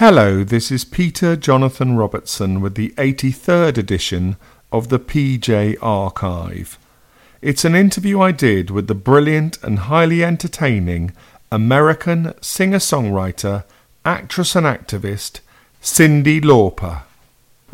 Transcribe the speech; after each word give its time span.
Hello, 0.00 0.42
this 0.42 0.70
is 0.72 0.86
Peter 0.86 1.36
Jonathan 1.36 1.94
Robertson 1.94 2.62
with 2.62 2.74
the 2.74 2.88
83rd 2.96 3.76
edition 3.76 4.38
of 4.72 4.88
the 4.88 4.98
PJ 4.98 5.76
Archive. 5.82 6.78
It's 7.42 7.66
an 7.66 7.74
interview 7.74 8.18
I 8.18 8.32
did 8.32 8.70
with 8.70 8.86
the 8.86 8.94
brilliant 8.94 9.62
and 9.62 9.80
highly 9.80 10.24
entertaining 10.24 11.12
American 11.52 12.32
singer 12.40 12.78
songwriter, 12.78 13.64
actress, 14.02 14.56
and 14.56 14.64
activist 14.64 15.40
Cyndi 15.82 16.40
Lauper. 16.40 17.02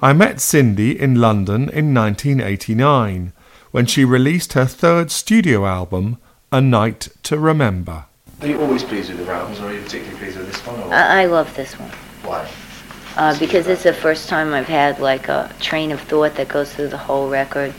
I 0.01 0.13
met 0.13 0.39
Cyndi 0.39 0.97
in 0.97 1.21
London 1.21 1.69
in 1.69 1.95
1989 1.95 3.33
when 3.71 3.87
she 3.87 4.05
released 4.05 4.55
her 4.55 4.67
third 4.67 5.13
studio 5.13 5.65
album, 5.65 6.19
A 6.51 6.61
Night 6.61 7.07
to 7.23 7.39
Remember. 7.39 8.07
Are 8.41 8.49
you 8.49 8.61
always 8.61 8.83
pleased 8.83 9.11
with 9.11 9.21
your 9.21 9.31
albums, 9.31 9.61
or 9.61 9.69
are 9.69 9.73
you 9.73 9.81
particularly 9.81 10.19
pleased 10.19 10.39
with 10.39 10.49
this 10.49 10.67
one? 10.67 10.81
Or 10.81 10.93
I, 10.93 11.23
I 11.23 11.27
love 11.27 11.55
this 11.55 11.79
one 11.79 11.93
why? 12.27 12.49
uh, 13.17 13.39
because 13.39 13.67
it's 13.67 13.83
the 13.85 13.93
first 13.93 14.29
time 14.29 14.53
I've 14.53 14.67
had 14.69 15.01
like 15.01 15.29
a 15.29 15.51
train 15.61 15.91
of 15.93 16.01
thought 16.03 16.35
that 16.37 16.49
goes 16.49 16.75
through 16.75 16.89
the 16.89 16.99
whole 16.99 17.29
record. 17.29 17.73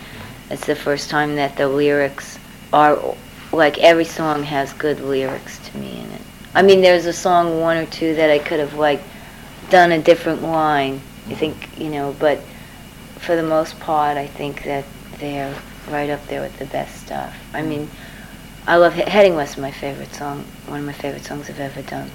It's 0.50 0.66
the 0.66 0.76
first 0.76 1.10
time 1.10 1.36
that 1.36 1.56
the 1.58 1.68
lyrics 1.68 2.40
are 2.74 2.98
like 3.52 3.78
every 3.80 4.06
song 4.06 4.44
has 4.44 4.74
good 4.74 5.00
lyrics 5.00 5.60
to 5.70 5.78
me 5.78 6.00
in 6.00 6.12
it. 6.12 6.22
I 6.56 6.62
mean, 6.64 6.82
there's 6.82 7.06
a 7.06 7.14
song 7.14 7.60
one 7.62 7.78
or 7.78 7.86
two 7.86 8.16
that 8.16 8.30
I 8.32 8.40
could 8.40 8.60
have 8.60 8.74
like 8.74 9.02
done 9.70 9.92
a 9.92 10.00
different 10.02 10.42
line. 10.42 11.02
I 11.28 11.36
think 11.36 11.78
you 11.78 11.90
know, 11.90 12.16
but 12.20 12.40
for 13.20 13.36
the 13.36 13.44
most 13.44 13.80
part, 13.80 14.18
I 14.18 14.28
think 14.28 14.64
that 14.64 14.86
they're 15.20 15.54
right 15.90 16.10
up 16.10 16.26
there 16.28 16.42
with 16.42 16.58
the 16.58 16.66
best 16.66 17.06
stuff. 17.06 17.36
I 17.54 17.62
mean, 17.62 17.90
I 18.66 18.78
love 18.78 18.94
He- 18.96 19.02
Heading 19.10 19.36
West. 19.36 19.58
My 19.58 19.72
favorite 19.72 20.14
song, 20.14 20.46
one 20.66 20.80
of 20.80 20.86
my 20.86 20.94
favorite 20.94 21.26
songs 21.26 21.50
I've 21.50 21.60
ever 21.60 21.82
done. 21.84 22.10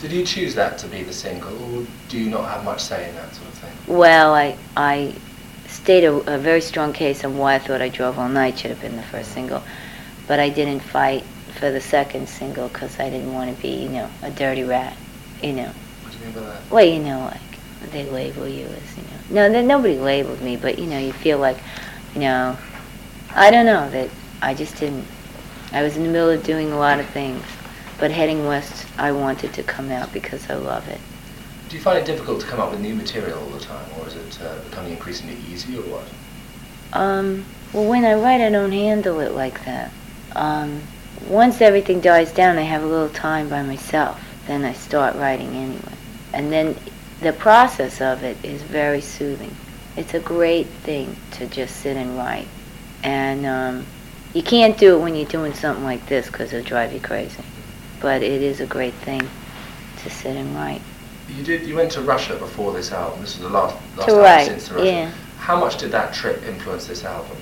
Did 0.00 0.12
you 0.12 0.24
choose 0.24 0.54
that 0.54 0.78
to 0.78 0.86
be 0.86 1.02
the 1.02 1.12
single, 1.12 1.50
or 1.74 1.86
do 2.08 2.18
you 2.18 2.30
not 2.30 2.48
have 2.48 2.64
much 2.64 2.80
say 2.80 3.08
in 3.08 3.14
that 3.16 3.34
sort 3.34 3.48
of 3.48 3.54
thing? 3.54 3.96
Well, 3.96 4.32
I 4.34 4.56
I 4.76 5.14
stated 5.66 6.06
a, 6.06 6.34
a 6.34 6.38
very 6.38 6.60
strong 6.60 6.92
case 6.92 7.24
on 7.24 7.36
why 7.36 7.54
I 7.54 7.58
thought 7.58 7.82
I 7.82 7.88
Drove 7.88 8.18
All 8.18 8.28
Night 8.28 8.58
should 8.58 8.70
have 8.70 8.80
been 8.80 8.96
the 8.96 9.02
first 9.02 9.32
single, 9.32 9.62
but 10.28 10.38
I 10.38 10.50
didn't 10.50 10.80
fight 10.80 11.24
for 11.58 11.70
the 11.70 11.80
second 11.80 12.28
single 12.28 12.68
because 12.68 12.98
I 13.00 13.10
didn't 13.10 13.32
want 13.34 13.54
to 13.54 13.60
be, 13.60 13.70
you 13.70 13.88
know, 13.88 14.08
a 14.22 14.30
dirty 14.30 14.62
rat, 14.62 14.96
you 15.42 15.52
know. 15.52 15.72
What 16.02 16.12
do 16.12 16.18
you 16.18 16.24
mean 16.26 16.34
by 16.34 16.40
that? 16.40 16.70
Well, 16.70 16.84
you 16.84 17.00
know, 17.00 17.20
like 17.24 17.90
they 17.90 18.08
label 18.08 18.46
you 18.46 18.66
as, 18.66 18.96
you 18.96 19.02
know, 19.02 19.48
no, 19.48 19.52
then 19.52 19.66
nobody 19.66 19.98
labeled 19.98 20.40
me, 20.40 20.56
but 20.56 20.78
you 20.78 20.86
know, 20.86 20.98
you 20.98 21.12
feel 21.12 21.38
like, 21.38 21.58
you 22.14 22.20
know, 22.20 22.56
I 23.34 23.50
don't 23.50 23.66
know 23.66 23.90
that 23.90 24.10
I 24.40 24.54
just 24.54 24.76
didn't. 24.76 25.06
I 25.72 25.82
was 25.82 25.96
in 25.96 26.04
the 26.04 26.08
middle 26.08 26.30
of 26.30 26.42
doing 26.44 26.72
a 26.72 26.78
lot 26.78 27.00
of 27.00 27.06
things, 27.10 27.42
but 27.98 28.10
heading 28.10 28.46
west, 28.46 28.86
I 28.96 29.12
wanted 29.12 29.52
to 29.54 29.62
come 29.62 29.90
out 29.90 30.12
because 30.12 30.48
I 30.48 30.54
love 30.54 30.88
it. 30.88 31.00
Do 31.68 31.76
you 31.76 31.82
find 31.82 31.98
it 31.98 32.06
difficult 32.06 32.40
to 32.40 32.46
come 32.46 32.60
up 32.60 32.70
with 32.70 32.80
new 32.80 32.94
material 32.94 33.38
all 33.38 33.50
the 33.50 33.60
time, 33.60 33.86
or 33.98 34.06
is 34.06 34.16
it 34.16 34.40
uh, 34.40 34.58
becoming 34.64 34.92
increasingly 34.92 35.36
easy, 35.52 35.76
or 35.76 35.82
what? 35.82 36.04
Um, 36.92 37.44
well, 37.72 37.88
when 37.88 38.04
I 38.04 38.14
write, 38.14 38.40
I 38.40 38.48
don't 38.48 38.72
handle 38.72 39.20
it 39.20 39.32
like 39.32 39.64
that. 39.66 39.92
Um, 40.34 40.82
once 41.28 41.60
everything 41.60 42.00
dies 42.00 42.32
down, 42.32 42.56
I 42.56 42.62
have 42.62 42.82
a 42.82 42.86
little 42.86 43.10
time 43.10 43.48
by 43.50 43.62
myself. 43.62 44.22
Then 44.46 44.64
I 44.64 44.72
start 44.72 45.16
writing 45.16 45.54
anyway. 45.54 45.92
And 46.32 46.50
then 46.50 46.76
the 47.20 47.32
process 47.32 48.00
of 48.00 48.22
it 48.22 48.42
is 48.42 48.62
very 48.62 49.00
soothing. 49.00 49.54
It's 49.96 50.14
a 50.14 50.20
great 50.20 50.66
thing 50.66 51.16
to 51.32 51.46
just 51.46 51.76
sit 51.76 51.96
and 51.96 52.16
write. 52.16 52.46
And 53.02 53.44
um, 53.44 53.86
you 54.32 54.42
can't 54.42 54.78
do 54.78 54.96
it 54.96 55.02
when 55.02 55.14
you're 55.14 55.28
doing 55.28 55.52
something 55.52 55.84
like 55.84 56.06
this 56.06 56.26
because 56.26 56.52
it'll 56.52 56.66
drive 56.66 56.92
you 56.92 57.00
crazy. 57.00 57.42
But 58.00 58.22
it 58.22 58.42
is 58.42 58.60
a 58.60 58.66
great 58.66 58.94
thing 58.94 59.28
to 60.02 60.10
sit 60.10 60.36
and 60.36 60.54
write. 60.54 60.80
You 61.36 61.42
did. 61.44 61.66
You 61.66 61.76
went 61.76 61.92
to 61.92 62.00
Russia 62.00 62.36
before 62.36 62.72
this 62.72 62.92
album. 62.92 63.20
This 63.20 63.38
was 63.38 63.42
the 63.42 63.52
last 63.54 63.76
last 63.96 64.08
To 64.08 64.14
time 64.14 64.22
write, 64.22 64.46
since 64.46 64.68
the 64.68 64.74
Russia. 64.74 64.86
yeah. 64.86 65.10
How 65.38 65.58
much 65.58 65.76
did 65.78 65.90
that 65.92 66.12
trip 66.14 66.42
influence 66.44 66.86
this 66.86 67.04
album, 67.04 67.36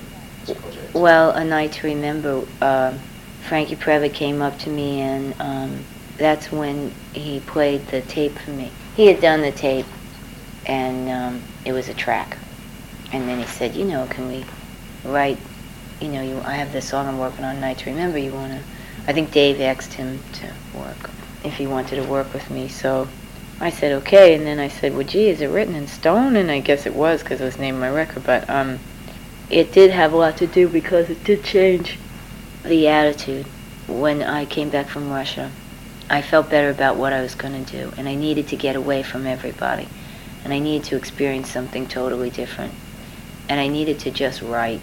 this 0.45 0.57
project? 0.57 0.93
Well, 0.93 1.31
a 1.31 1.43
night 1.43 1.71
to 1.73 1.87
remember. 1.87 2.45
Um, 2.61 2.99
Franke 3.47 3.75
Previte 3.77 4.13
came 4.13 4.41
up 4.41 4.57
to 4.59 4.69
me, 4.69 4.99
and 5.01 5.33
um, 5.39 5.79
that's 6.17 6.51
when 6.51 6.91
he 7.13 7.39
played 7.41 7.87
the 7.87 8.01
tape 8.01 8.33
for 8.39 8.51
me. 8.51 8.71
He 8.95 9.07
had 9.07 9.21
done 9.21 9.41
the 9.41 9.51
tape, 9.53 9.85
and 10.65 11.09
um, 11.09 11.41
it 11.63 11.71
was 11.71 11.87
a 11.87 11.93
track. 11.93 12.37
And 13.13 13.27
then 13.29 13.39
he 13.39 13.45
said, 13.45 13.73
"You 13.75 13.85
know, 13.85 14.05
can 14.09 14.27
we 14.27 14.43
write? 15.05 15.37
You 16.01 16.09
know, 16.09 16.21
you, 16.21 16.41
I 16.41 16.53
have 16.55 16.73
this 16.73 16.89
song 16.89 17.07
I'm 17.07 17.19
working 17.19 17.45
on, 17.45 17.59
Night 17.61 17.77
to 17.79 17.89
Remember. 17.89 18.17
You 18.17 18.33
want 18.33 18.51
to?" 18.53 18.59
I 19.07 19.13
think 19.13 19.31
Dave 19.31 19.61
asked 19.61 19.93
him 19.93 20.19
to 20.33 20.53
work 20.77 21.09
if 21.43 21.55
he 21.55 21.65
wanted 21.65 21.95
to 21.95 22.03
work 22.03 22.33
with 22.33 22.51
me. 22.51 22.67
So 22.67 23.07
I 23.59 23.69
said 23.69 23.93
okay, 24.03 24.35
and 24.35 24.45
then 24.45 24.59
I 24.59 24.67
said, 24.67 24.93
"Well, 24.93 25.07
gee, 25.07 25.29
is 25.29 25.41
it 25.41 25.47
written 25.47 25.75
in 25.75 25.87
stone?" 25.87 26.35
And 26.35 26.51
I 26.51 26.59
guess 26.59 26.85
it 26.85 26.93
was 26.93 27.23
because 27.23 27.39
it 27.39 27.45
was 27.45 27.57
named 27.57 27.79
my 27.79 27.89
record, 27.89 28.23
but 28.25 28.47
um, 28.49 28.79
it 29.49 29.71
did 29.71 29.91
have 29.91 30.11
a 30.11 30.17
lot 30.17 30.37
to 30.37 30.47
do 30.47 30.67
because 30.67 31.09
it 31.09 31.23
did 31.23 31.43
change 31.43 31.97
the 32.63 32.87
attitude 32.89 33.45
when 33.87 34.21
I 34.21 34.45
came 34.45 34.69
back 34.69 34.87
from 34.87 35.09
Russia. 35.09 35.51
I 36.09 36.21
felt 36.21 36.49
better 36.49 36.69
about 36.69 36.97
what 36.97 37.13
I 37.13 37.21
was 37.21 37.35
going 37.35 37.65
to 37.65 37.71
do, 37.71 37.93
and 37.97 38.07
I 38.07 38.15
needed 38.15 38.49
to 38.49 38.57
get 38.57 38.75
away 38.75 39.03
from 39.03 39.25
everybody, 39.25 39.87
and 40.43 40.53
I 40.53 40.59
needed 40.59 40.85
to 40.89 40.97
experience 40.97 41.49
something 41.49 41.87
totally 41.87 42.29
different, 42.29 42.73
and 43.49 43.59
I 43.59 43.67
needed 43.67 43.99
to 43.99 44.11
just 44.11 44.41
write 44.41 44.81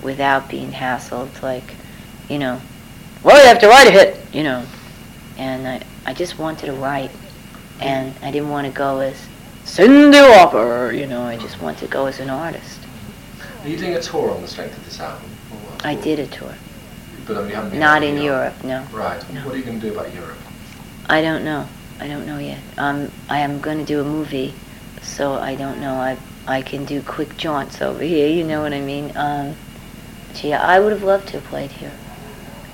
without 0.00 0.48
being 0.48 0.72
hassled, 0.72 1.42
like, 1.42 1.74
you 2.28 2.38
know, 2.38 2.60
well, 3.22 3.40
you 3.40 3.46
have 3.48 3.58
to 3.60 3.68
write 3.68 3.88
a 3.88 3.90
hit, 3.90 4.16
you 4.32 4.42
know, 4.42 4.64
and 5.36 5.66
I, 5.66 5.82
I 6.06 6.14
just 6.14 6.38
wanted 6.38 6.66
to 6.66 6.72
write, 6.72 7.10
and 7.80 8.14
I 8.22 8.30
didn't 8.30 8.50
want 8.50 8.66
to 8.66 8.72
go 8.72 9.00
as 9.00 9.16
Cyndi 9.64 10.12
Lauper, 10.12 10.96
you 10.96 11.06
know, 11.06 11.22
I 11.22 11.36
just 11.36 11.60
wanted 11.60 11.80
to 11.80 11.86
go 11.86 12.06
as 12.06 12.18
an 12.20 12.30
artist. 12.30 12.80
Are 13.62 13.68
you 13.68 13.76
doing 13.76 13.94
a 13.94 14.02
tour 14.02 14.30
on 14.30 14.42
the 14.42 14.48
strength 14.48 14.76
of 14.76 14.84
this 14.84 14.98
album? 15.00 15.30
I 15.84 15.94
did 15.94 16.18
a 16.18 16.26
tour. 16.26 16.54
But 17.26 17.36
I 17.36 17.40
mean, 17.40 17.48
you 17.48 17.54
haven't 17.54 17.70
been 17.70 17.80
Not 17.80 18.02
in 18.02 18.16
Europe. 18.20 18.54
Europe, 18.62 18.90
no. 18.92 18.96
Right. 18.98 19.32
No. 19.32 19.40
What 19.44 19.54
are 19.54 19.58
you 19.58 19.64
going 19.64 19.80
to 19.80 19.86
do 19.88 19.94
about 19.94 20.12
Europe? 20.12 20.38
I 21.08 21.22
don't 21.22 21.44
know. 21.44 21.68
I 22.00 22.08
don't 22.08 22.26
know 22.26 22.38
yet. 22.38 22.58
Um, 22.78 23.12
I 23.28 23.38
am 23.38 23.60
going 23.60 23.78
to 23.78 23.84
do 23.84 24.00
a 24.00 24.04
movie, 24.04 24.54
so 25.02 25.34
I 25.34 25.54
don't 25.54 25.80
know. 25.80 25.94
I 25.94 26.18
I 26.46 26.62
can 26.62 26.84
do 26.84 27.00
quick 27.02 27.36
jaunts 27.36 27.80
over 27.80 28.02
here. 28.02 28.26
You 28.28 28.42
know 28.42 28.62
what 28.62 28.72
I 28.72 28.80
mean? 28.80 29.16
Um, 29.16 29.54
gee, 30.34 30.52
I 30.52 30.80
would 30.80 30.92
have 30.92 31.04
loved 31.04 31.28
to 31.28 31.40
have 31.40 31.44
played 31.44 31.70
here, 31.70 31.92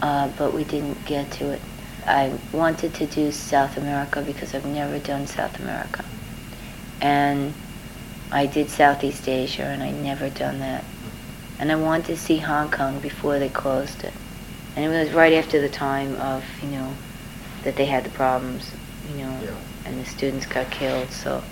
uh, 0.03 0.29
but 0.39 0.53
we 0.55 0.65
didn't 0.65 1.05
get 1.07 1.31
to 1.33 1.51
it. 1.53 1.61
I 2.07 2.33
wanted 2.53 2.95
to 2.95 3.07
do 3.07 3.31
South 3.33 3.77
America 3.77 4.23
because 4.23 4.55
I've 4.55 4.65
never 4.67 4.99
done 4.99 5.27
South 5.27 5.59
America, 5.61 6.05
and 7.01 7.53
I 8.33 8.47
did 8.47 8.71
Southeast 8.71 9.29
Asia, 9.29 9.65
and 9.65 9.83
I 9.83 9.91
never 9.91 10.31
done 10.31 10.61
that. 10.61 10.85
And 11.59 11.73
I 11.73 11.77
wanted 11.77 12.07
to 12.07 12.17
see 12.17 12.39
Hong 12.39 12.71
Kong 12.71 13.01
before 13.01 13.39
they 13.39 13.49
closed 13.49 14.05
it, 14.05 14.13
and 14.77 14.85
it 14.85 14.89
was 14.89 15.13
right 15.13 15.33
after 15.35 15.61
the 15.61 15.69
time 15.69 16.15
of 16.17 16.45
you 16.63 16.71
know 16.71 16.95
that 17.65 17.77
they 17.77 17.85
had 17.87 18.05
the 18.05 18.11
problems, 18.11 18.71
you 19.11 19.25
know, 19.25 19.39
Yeah. 19.43 19.51
and 19.85 20.01
the 20.01 20.09
students 20.09 20.47
got 20.47 20.71
killed. 20.71 21.11
So, 21.11 21.43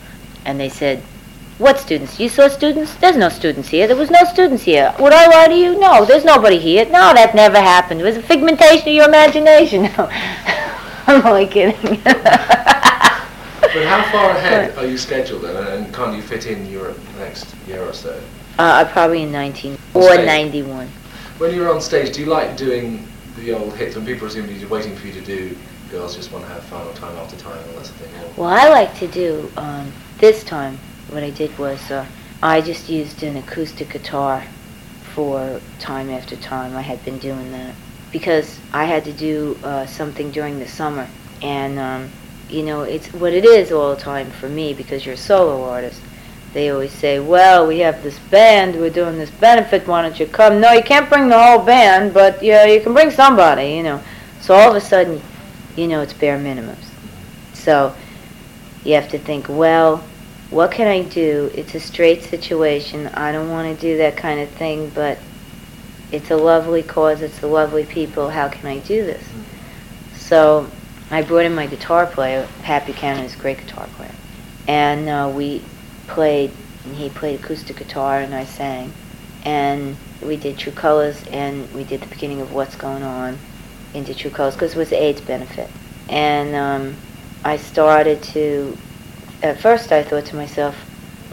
and 0.44 0.58
they 0.60 0.68
said, 0.68 1.02
"What 1.59 1.78
students? 1.78 2.19
You 2.21 2.28
saw 2.28 2.49
students? 2.49 2.94
There's 2.94 3.17
no 3.17 3.28
students 3.28 3.69
here. 3.69 3.87
There 3.87 3.97
was 3.97 4.11
no 4.11 4.25
students 4.25 4.62
here. 4.62 4.94
Would 4.99 5.12
I 5.12 5.27
lie 5.27 5.49
to 5.49 5.55
you? 5.55 5.78
No, 5.78 6.05
there's 6.05 6.25
nobody 6.25 6.59
here. 6.59 6.84
No, 6.87 7.15
that 7.15 7.34
never 7.34 7.61
happened. 7.61 8.00
It 8.00 8.05
was 8.05 8.17
a 8.17 8.22
figmentation 8.22 8.89
of 8.89 8.94
your 8.94 9.09
imagination." 9.09 9.89
I'm 11.09 11.25
only 11.25 11.47
kidding. 11.47 12.00
But 12.03 13.84
how 13.87 14.03
far 14.11 14.31
ahead 14.37 14.77
are 14.77 14.87
you 14.87 14.99
scheduled, 14.99 15.44
and, 15.44 15.56
and 15.56 15.94
can't 15.94 16.17
you 16.17 16.22
fit 16.22 16.47
in 16.47 16.67
Europe 16.67 16.99
next 17.19 17.55
year 17.69 17.83
or 17.83 17.93
so? 17.93 18.21
uh, 18.59 18.84
probably 18.93 19.23
in 19.23 19.33
19 19.33 19.78
or 19.94 20.03
State. 20.03 20.27
91. 20.27 20.88
When 21.38 21.55
you're 21.55 21.73
on 21.73 21.81
stage, 21.81 22.15
do 22.15 22.21
you 22.23 22.27
like 22.27 22.56
doing 22.56 23.06
the 23.37 23.53
old 23.53 23.75
hits 23.77 23.94
when 23.97 24.06
people 24.06 24.27
are 24.27 24.31
presumably 24.31 24.65
waiting 24.65 24.97
for 24.97 25.06
you 25.06 25.12
to 25.12 25.21
do 25.21 25.56
Girls 25.91 26.17
Just 26.17 26.33
Want 26.33 26.44
to 26.47 26.50
Have 26.50 26.62
Fun 26.65 26.87
or 26.87 26.93
Time 26.94 27.15
After 27.17 27.37
Time 27.37 27.59
and 27.59 27.77
that 27.77 27.87
sort 27.87 28.00
of 28.00 28.06
thing? 28.06 28.33
Well, 28.37 28.49
I 28.49 28.69
like 28.69 28.99
to 28.99 29.06
do 29.09 29.50
um, 29.56 29.93
this 30.19 30.43
time. 30.43 30.79
What 31.08 31.23
I 31.23 31.31
did 31.31 31.56
was 31.58 31.91
uh, 31.91 32.06
I 32.43 32.61
just 32.61 32.88
used 32.88 33.23
an 33.23 33.37
acoustic 33.37 33.91
guitar 33.91 34.44
for 35.14 35.61
time 35.79 36.11
after 36.11 36.37
time. 36.37 36.76
I 36.76 36.82
had 36.82 37.05
been 37.05 37.19
doing 37.19 37.53
that 37.53 37.75
because 38.12 38.58
I 38.73 38.85
had 38.85 39.05
to 39.05 39.12
do 39.12 39.56
uh, 39.62 39.87
something 39.87 40.31
during 40.31 40.58
the 40.58 40.69
summer, 40.69 41.08
and 41.43 41.79
um, 41.79 42.11
you 42.49 42.62
know 42.62 42.82
it's 42.82 43.12
what 43.12 43.32
it 43.32 43.44
is 43.44 43.73
all 43.73 43.94
the 43.94 44.00
time 44.00 44.31
for 44.31 44.49
me 44.49 44.75
because 44.75 45.06
you're 45.06 45.14
a 45.14 45.19
solo 45.19 45.64
artist. 45.64 46.00
They 46.53 46.70
always 46.70 46.93
say, 46.93 47.20
"Well, 47.20 47.67
we 47.67 47.79
have 47.81 48.02
this 48.02 48.19
band. 48.31 48.76
We're 48.76 48.91
doing 48.91 49.17
this 49.17 49.31
benefit. 49.31 49.87
Why 49.87 50.02
don't 50.02 50.19
you 50.19 50.26
come?" 50.26 50.61
No, 50.61 50.73
you 50.73 50.82
can't 50.82 51.09
bring 51.09 51.29
the 51.29 51.43
whole 51.43 51.64
band, 51.64 52.12
but 52.12 52.43
yeah, 52.43 52.67
you 52.67 52.81
can 52.81 52.93
bring 52.93 53.11
somebody. 53.11 53.75
You 53.75 53.82
know. 53.82 54.00
So 54.41 54.55
all 54.55 54.70
of 54.70 54.76
a 54.76 54.81
sudden, 54.81 55.20
you 55.76 55.88
know, 55.88 56.00
it's 56.02 56.12
bare 56.12 56.38
minimums. 56.38 56.87
So 57.55 57.94
you 58.85 58.94
have 58.94 59.09
to 59.11 59.19
think, 59.19 59.47
well, 59.49 60.05
what 60.50 60.70
can 60.70 60.87
I 60.87 61.02
do? 61.02 61.50
It's 61.54 61.75
a 61.75 61.81
straight 61.81 62.22
situation. 62.22 63.08
I 63.08 63.32
don't 63.32 63.50
want 63.50 63.75
to 63.75 63.81
do 63.81 63.96
that 63.98 64.16
kind 64.16 64.40
of 64.40 64.48
thing, 64.50 64.90
but 64.94 65.19
it's 66.12 66.31
a 66.31 66.37
lovely 66.37 66.82
cause. 66.82 67.22
It's 67.22 67.38
the 67.40 67.48
lovely 67.48 67.84
people. 67.84 68.31
How 68.31 68.48
can 68.48 68.66
I 68.66 68.78
do 68.78 69.04
this? 69.04 69.25
So 70.14 70.70
I 71.10 71.22
brought 71.22 71.44
in 71.44 71.54
my 71.54 71.66
guitar 71.66 72.06
player. 72.06 72.48
Pat 72.62 72.87
Buchanan 72.87 73.25
is 73.25 73.34
a 73.34 73.38
great 73.38 73.58
guitar 73.58 73.87
player. 73.96 74.14
and 74.69 75.08
uh, 75.08 75.32
we 75.34 75.62
played. 76.06 76.50
And 76.84 76.94
he 76.94 77.08
played 77.08 77.40
acoustic 77.40 77.78
guitar, 77.78 78.20
and 78.20 78.32
I 78.32 78.44
sang, 78.44 78.92
and 79.44 79.96
we 80.22 80.37
did 80.37 80.56
True 80.56 80.70
Colors, 80.70 81.20
and 81.32 81.72
we 81.75 81.82
did 81.82 82.00
the 82.00 82.06
beginning 82.06 82.40
of 82.40 82.52
What's 82.52 82.76
Going 82.76 83.02
On 83.02 83.37
into 83.92 84.14
True 84.14 84.31
Colors 84.31 84.54
because 84.54 84.75
it 84.75 84.78
was 84.78 84.92
AIDS 84.92 85.20
benefit, 85.20 85.69
and 86.08 86.54
um, 86.54 86.96
I 87.44 87.56
started 87.56 88.22
to. 88.34 88.78
At 89.43 89.61
first, 89.61 89.93
I 89.93 90.03
thought 90.03 90.25
to 90.27 90.37
myself, 90.37 90.75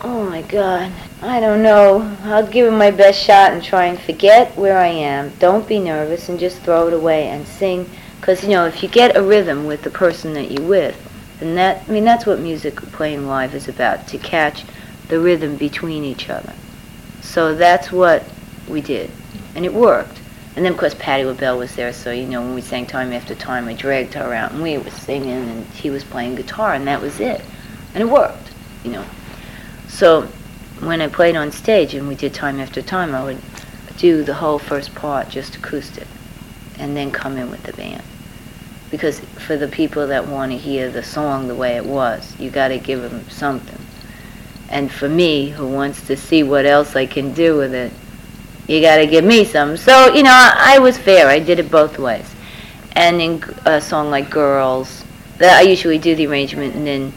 "Oh 0.04 0.24
my 0.30 0.42
God, 0.42 0.92
I 1.22 1.40
don't 1.40 1.64
know. 1.64 2.16
I'll 2.26 2.46
give 2.46 2.68
it 2.68 2.78
my 2.78 2.92
best 2.92 3.24
shot 3.24 3.54
and 3.54 3.64
try 3.64 3.86
and 3.86 4.00
forget 4.00 4.58
where 4.58 4.78
I 4.78 4.88
am. 4.88 5.32
Don't 5.40 5.68
be 5.68 5.80
nervous 5.80 6.28
and 6.28 6.40
just 6.40 6.60
throw 6.60 6.88
it 6.88 6.94
away 6.94 7.28
and 7.30 7.48
sing." 7.48 7.90
Because 8.20 8.44
you 8.44 8.50
know, 8.50 8.66
if 8.66 8.84
you 8.84 8.90
get 8.90 9.16
a 9.16 9.22
rhythm 9.22 9.66
with 9.66 9.84
the 9.84 9.90
person 9.90 10.34
that 10.34 10.52
you're 10.52 10.68
with, 10.68 10.96
then 11.40 11.56
that 11.56 11.84
I 11.88 11.92
mean 11.92 12.04
that's 12.04 12.26
what 12.26 12.40
music 12.40 12.76
playing 12.92 13.28
live 13.28 13.56
is 13.56 13.68
about 13.68 14.08
to 14.08 14.18
catch 14.18 14.64
the 15.08 15.20
rhythm 15.20 15.56
between 15.56 16.04
each 16.04 16.30
other. 16.30 16.54
So 17.22 17.56
that's 17.56 17.92
what 17.92 18.24
we 18.68 18.82
did, 18.82 19.12
and 19.56 19.66
it 19.66 19.74
worked. 19.74 20.20
And 20.56 20.64
then, 20.64 20.74
of 20.74 20.78
course, 20.78 20.94
Patti 20.94 21.24
LaBelle 21.24 21.58
was 21.58 21.76
there, 21.76 21.92
so 21.92 22.12
you 22.12 22.28
know 22.28 22.42
when 22.42 22.54
we 22.54 22.62
sang 22.62 22.86
time 22.86 23.12
after 23.12 23.34
time, 23.34 23.68
I 23.68 23.74
dragged 23.74 24.14
her 24.14 24.34
out, 24.34 24.52
and 24.52 24.62
we 24.62 24.78
were 24.78 24.92
singing, 24.92 25.50
and 25.50 25.66
he 25.68 25.90
was 25.90 26.04
playing 26.04 26.36
guitar, 26.36 26.74
and 26.76 26.86
that 26.88 27.02
was 27.02 27.20
it, 27.20 27.42
and 27.94 28.02
it 28.02 28.10
worked, 28.10 28.52
you 28.84 28.92
know. 28.92 29.06
So 29.88 30.24
when 30.80 31.02
I 31.02 31.08
played 31.08 31.36
on 31.36 31.52
stage 31.52 31.94
and 31.94 32.08
we 32.08 32.16
did 32.16 32.34
time 32.34 32.60
after 32.60 32.82
time, 32.82 33.14
I 33.14 33.24
would 33.24 33.42
do 33.98 34.24
the 34.24 34.34
whole 34.34 34.60
first 34.60 34.94
part 34.96 35.30
just 35.30 35.56
acoustic, 35.56 36.08
and 36.78 36.96
then 36.96 37.12
come 37.12 37.38
in 37.38 37.50
with 37.50 37.64
the 37.64 37.74
band 37.74 38.04
because 38.94 39.22
for 39.22 39.58
the 39.58 39.68
people 39.68 40.06
that 40.06 40.28
want 40.28 40.52
to 40.52 40.58
hear 40.58 40.88
the 40.88 41.02
song 41.02 41.48
the 41.48 41.56
way 41.56 41.78
it 41.78 41.84
was, 41.84 42.40
you 42.40 42.52
got 42.52 42.68
to 42.68 42.78
give 42.78 43.02
them 43.02 43.28
something. 43.28 43.84
And 44.70 44.92
for 44.92 45.10
me, 45.10 45.50
who 45.50 45.68
wants 45.68 46.06
to 46.06 46.16
see 46.16 46.44
what 46.44 46.68
else 46.68 46.96
I 46.96 47.08
can 47.08 47.34
do 47.34 47.58
with 47.58 47.74
it, 47.74 47.92
you 48.68 48.82
got 48.82 48.98
to 48.98 49.08
give 49.08 49.26
me 49.26 49.46
some. 49.46 49.78
So, 49.78 50.14
you 50.14 50.22
know, 50.22 50.30
I, 50.32 50.76
I 50.76 50.78
was 50.78 50.96
fair. 50.96 51.28
I 51.28 51.40
did 51.40 51.58
it 51.58 51.72
both 51.72 51.98
ways. 51.98 52.36
And 52.92 53.20
in 53.20 53.44
a 53.66 53.82
song 53.82 54.12
like 54.12 54.30
Girls, 54.30 55.04
that 55.40 55.58
I 55.58 55.62
usually 55.62 55.98
do 55.98 56.14
the 56.16 56.28
arrangement 56.28 56.76
and 56.76 56.86
then 56.86 57.14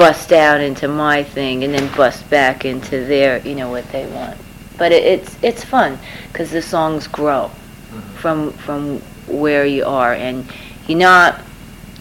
bust 0.00 0.32
out 0.32 0.62
into 0.62 0.88
my 0.88 1.22
thing 1.22 1.62
and 1.62 1.74
then 1.74 1.94
bust 1.94 2.28
back 2.30 2.64
into 2.64 3.04
their, 3.04 3.46
you 3.46 3.54
know, 3.54 3.68
what 3.68 3.86
they 3.92 4.06
want. 4.06 4.34
But 4.78 4.92
it, 4.92 5.04
it's 5.04 5.36
it's 5.42 5.62
fun 5.62 5.98
because 6.32 6.50
the 6.50 6.62
songs 6.62 7.06
grow 7.06 7.50
mm-hmm. 7.50 8.00
from 8.14 8.50
from 8.52 9.00
where 9.26 9.66
you 9.66 9.84
are 9.84 10.14
and 10.14 10.50
you're 10.88 10.98
not, 10.98 11.42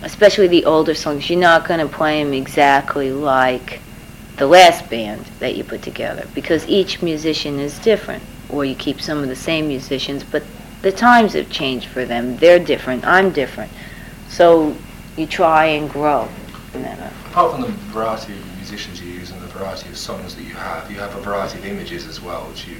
especially 0.01 0.47
the 0.47 0.63
older 0.63 0.93
songs, 0.93 1.29
you're 1.29 1.37
not 1.37 1.67
going 1.67 1.81
to 1.81 1.93
play 1.93 2.23
them 2.23 2.33
exactly 2.33 3.11
like 3.11 3.81
the 4.37 4.47
last 4.47 4.89
band 4.89 5.25
that 5.39 5.57
you 5.57 5.65
put 5.65 5.81
together 5.81 6.25
because 6.33 6.65
each 6.69 7.01
musician 7.01 7.59
is 7.59 7.77
different. 7.79 8.23
Or 8.47 8.63
you 8.63 8.75
keep 8.75 9.01
some 9.01 9.17
of 9.17 9.27
the 9.27 9.35
same 9.35 9.67
musicians, 9.67 10.23
but 10.23 10.43
the 10.83 10.93
times 10.93 11.33
have 11.33 11.49
changed 11.49 11.87
for 11.89 12.05
them. 12.05 12.37
They're 12.37 12.59
different. 12.59 13.05
I'm 13.05 13.31
different. 13.31 13.73
So 14.29 14.73
you 15.17 15.27
try 15.27 15.65
and 15.65 15.89
grow. 15.89 16.29
Apart 17.39 17.53
from 17.53 17.61
the 17.61 17.69
variety 17.93 18.33
of 18.33 18.55
musicians 18.57 19.01
you 19.01 19.07
use 19.13 19.31
and 19.31 19.41
the 19.41 19.47
variety 19.47 19.87
of 19.87 19.97
songs 19.97 20.35
that 20.35 20.43
you 20.43 20.55
have, 20.55 20.91
you 20.91 20.97
have 20.97 21.15
a 21.15 21.21
variety 21.21 21.57
of 21.57 21.65
images 21.65 22.05
as 22.05 22.19
well, 22.19 22.41
which 22.49 22.67
you 22.67 22.75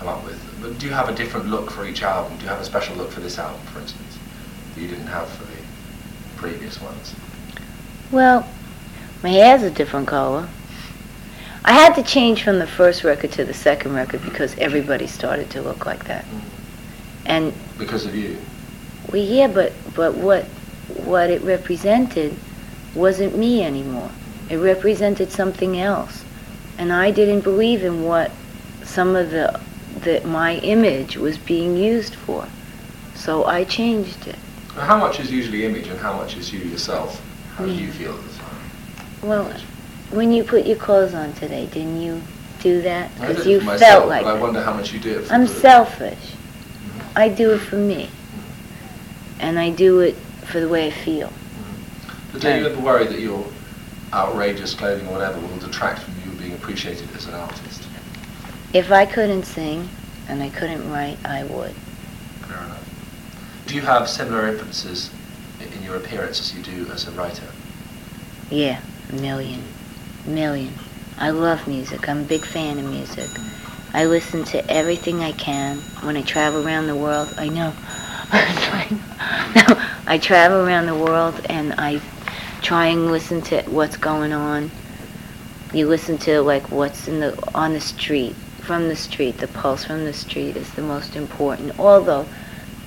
come 0.00 0.08
up 0.08 0.24
with. 0.24 0.42
But 0.60 0.80
do 0.80 0.86
you 0.86 0.92
have 0.92 1.08
a 1.08 1.14
different 1.14 1.46
look 1.46 1.70
for 1.70 1.86
each 1.86 2.02
album? 2.02 2.36
Do 2.38 2.42
you 2.42 2.48
have 2.48 2.60
a 2.60 2.64
special 2.64 2.96
look 2.96 3.12
for 3.12 3.20
this 3.20 3.38
album, 3.38 3.64
for 3.66 3.78
instance, 3.78 4.18
that 4.74 4.80
you 4.80 4.88
didn't 4.88 5.06
have 5.06 5.28
for 5.28 5.44
the 5.44 5.56
previous 6.34 6.82
ones? 6.82 7.14
Well, 8.10 8.48
my 9.22 9.28
hair's 9.28 9.62
a 9.62 9.70
different 9.70 10.08
color. 10.08 10.48
I 11.64 11.72
had 11.72 11.94
to 11.94 12.02
change 12.02 12.42
from 12.42 12.58
the 12.58 12.66
first 12.66 13.04
record 13.04 13.30
to 13.34 13.44
the 13.44 13.54
second 13.54 13.94
record 13.94 14.22
because 14.24 14.58
everybody 14.58 15.06
started 15.06 15.50
to 15.50 15.62
look 15.62 15.86
like 15.86 16.06
that. 16.06 16.24
Mm. 16.24 16.40
And 17.26 17.54
Because 17.78 18.06
of 18.06 18.16
you? 18.16 18.38
well, 19.12 19.22
yeah, 19.22 19.46
but 19.46 19.72
but 19.94 20.16
what 20.16 20.46
what 21.06 21.30
it 21.30 21.42
represented 21.42 22.34
wasn't 22.94 23.36
me 23.36 23.62
anymore. 23.62 24.10
It 24.48 24.56
represented 24.56 25.30
something 25.30 25.78
else, 25.78 26.24
and 26.78 26.92
I 26.92 27.10
didn't 27.10 27.42
believe 27.42 27.84
in 27.84 28.02
what 28.04 28.30
some 28.82 29.14
of 29.16 29.30
the 29.30 29.60
that 30.00 30.24
my 30.24 30.56
image 30.58 31.16
was 31.16 31.36
being 31.36 31.76
used 31.76 32.14
for. 32.14 32.46
So 33.14 33.44
I 33.44 33.64
changed 33.64 34.26
it. 34.26 34.36
How 34.74 34.96
much 34.96 35.20
is 35.20 35.30
usually 35.30 35.64
image 35.66 35.88
and 35.88 35.98
how 35.98 36.14
much 36.16 36.36
is 36.36 36.52
you 36.52 36.60
yourself? 36.60 37.20
How 37.56 37.66
do 37.66 37.72
you 37.72 37.90
feel 37.92 38.14
at 38.14 38.22
the 38.22 38.38
time? 38.38 38.56
Well, 39.22 39.52
when 40.10 40.32
you 40.32 40.42
put 40.44 40.64
your 40.64 40.76
clothes 40.76 41.12
on 41.12 41.32
today, 41.34 41.66
didn't 41.66 42.00
you 42.00 42.22
do 42.62 42.80
that? 42.82 43.10
Because 43.20 43.46
you 43.46 43.60
myself, 43.60 43.80
felt 43.80 44.08
like 44.08 44.24
but 44.24 44.36
I 44.36 44.40
wonder 44.40 44.62
how 44.62 44.72
much 44.72 44.92
you 44.92 45.00
do 45.00 45.18
it 45.18 45.30
I'm 45.30 45.42
the- 45.42 45.48
selfish. 45.48 46.18
Mhm. 46.18 47.02
I 47.16 47.28
do 47.28 47.52
it 47.52 47.58
for 47.58 47.76
me. 47.76 48.08
And 49.38 49.58
I 49.58 49.70
do 49.70 50.00
it 50.00 50.14
for 50.44 50.60
the 50.60 50.68
way 50.68 50.86
I 50.86 50.90
feel. 50.90 51.32
But 52.32 52.42
do 52.42 52.48
you 52.48 52.66
ever 52.66 52.80
worry 52.80 53.06
that 53.06 53.18
your 53.18 53.44
outrageous 54.12 54.74
clothing 54.74 55.06
or 55.08 55.12
whatever 55.12 55.40
will 55.40 55.58
detract 55.58 56.00
from 56.02 56.14
you 56.24 56.38
being 56.38 56.52
appreciated 56.52 57.08
as 57.16 57.26
an 57.26 57.34
artist? 57.34 57.86
If 58.72 58.92
I 58.92 59.04
couldn't 59.04 59.44
sing 59.44 59.88
and 60.28 60.42
I 60.42 60.50
couldn't 60.50 60.88
write, 60.90 61.18
I 61.24 61.42
would. 61.44 61.72
Fair 62.46 62.58
enough. 62.58 63.64
Do 63.66 63.74
you 63.74 63.82
have 63.82 64.08
similar 64.08 64.46
influences 64.48 65.10
in 65.60 65.82
your 65.82 65.96
appearance 65.96 66.40
as 66.40 66.56
you 66.56 66.62
do 66.62 66.90
as 66.92 67.08
a 67.08 67.10
writer? 67.12 67.46
Yeah, 68.48 68.80
a 69.10 69.14
million. 69.14 69.62
Million. 70.24 70.72
I 71.18 71.30
love 71.30 71.66
music. 71.66 72.08
I'm 72.08 72.20
a 72.20 72.24
big 72.24 72.44
fan 72.44 72.78
of 72.78 72.84
music. 72.84 73.28
I 73.92 74.06
listen 74.06 74.44
to 74.44 74.70
everything 74.70 75.20
I 75.20 75.32
can. 75.32 75.78
When 76.04 76.16
I 76.16 76.22
travel 76.22 76.64
around 76.64 76.86
the 76.86 76.94
world, 76.94 77.34
I 77.38 77.48
know. 77.48 77.72
no, 79.56 79.82
I 80.06 80.18
travel 80.20 80.66
around 80.66 80.86
the 80.86 80.94
world 80.94 81.40
and 81.48 81.74
I 81.76 82.00
try 82.70 82.86
and 82.86 83.10
listen 83.10 83.42
to 83.42 83.60
what's 83.62 83.96
going 83.96 84.32
on. 84.32 84.70
You 85.74 85.88
listen 85.88 86.18
to 86.18 86.40
like 86.40 86.70
what's 86.70 87.08
in 87.08 87.18
the 87.18 87.36
on 87.52 87.72
the 87.72 87.80
street, 87.80 88.36
from 88.60 88.86
the 88.86 88.94
street. 88.94 89.38
The 89.38 89.48
pulse 89.48 89.84
from 89.86 90.04
the 90.04 90.12
street 90.12 90.54
is 90.54 90.70
the 90.74 90.82
most 90.82 91.16
important. 91.16 91.76
Although 91.80 92.26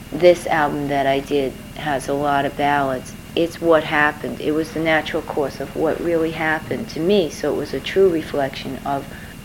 this 0.09 0.47
album 0.47 0.87
that 0.87 1.05
I 1.05 1.19
did 1.19 1.51
has 1.75 2.07
a 2.07 2.13
lot 2.13 2.45
of 2.45 2.55
ballads, 2.55 3.11
it's 3.35 3.59
what 3.59 3.83
happened. 3.83 4.39
It 4.39 4.53
was 4.53 4.71
the 4.71 4.79
natural 4.79 5.21
course 5.21 5.59
of 5.59 5.75
what 5.75 5.99
really 5.99 6.31
happened 6.31 6.87
to 6.91 7.01
me. 7.01 7.29
So 7.29 7.53
it 7.53 7.57
was 7.57 7.73
a 7.73 7.81
true 7.81 8.09
reflection 8.09 8.77
of 8.85 9.03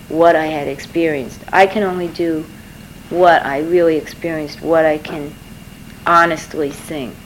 what 0.08 0.36
I 0.36 0.46
had 0.46 0.68
experienced. 0.68 1.40
I 1.52 1.66
can 1.66 1.82
only 1.82 2.06
do 2.06 2.46
what 3.10 3.44
I 3.44 3.58
really 3.58 3.96
experienced, 3.96 4.62
what 4.62 4.84
I 4.84 4.98
can 4.98 5.34
honestly 6.06 6.70
sing. 6.70 7.16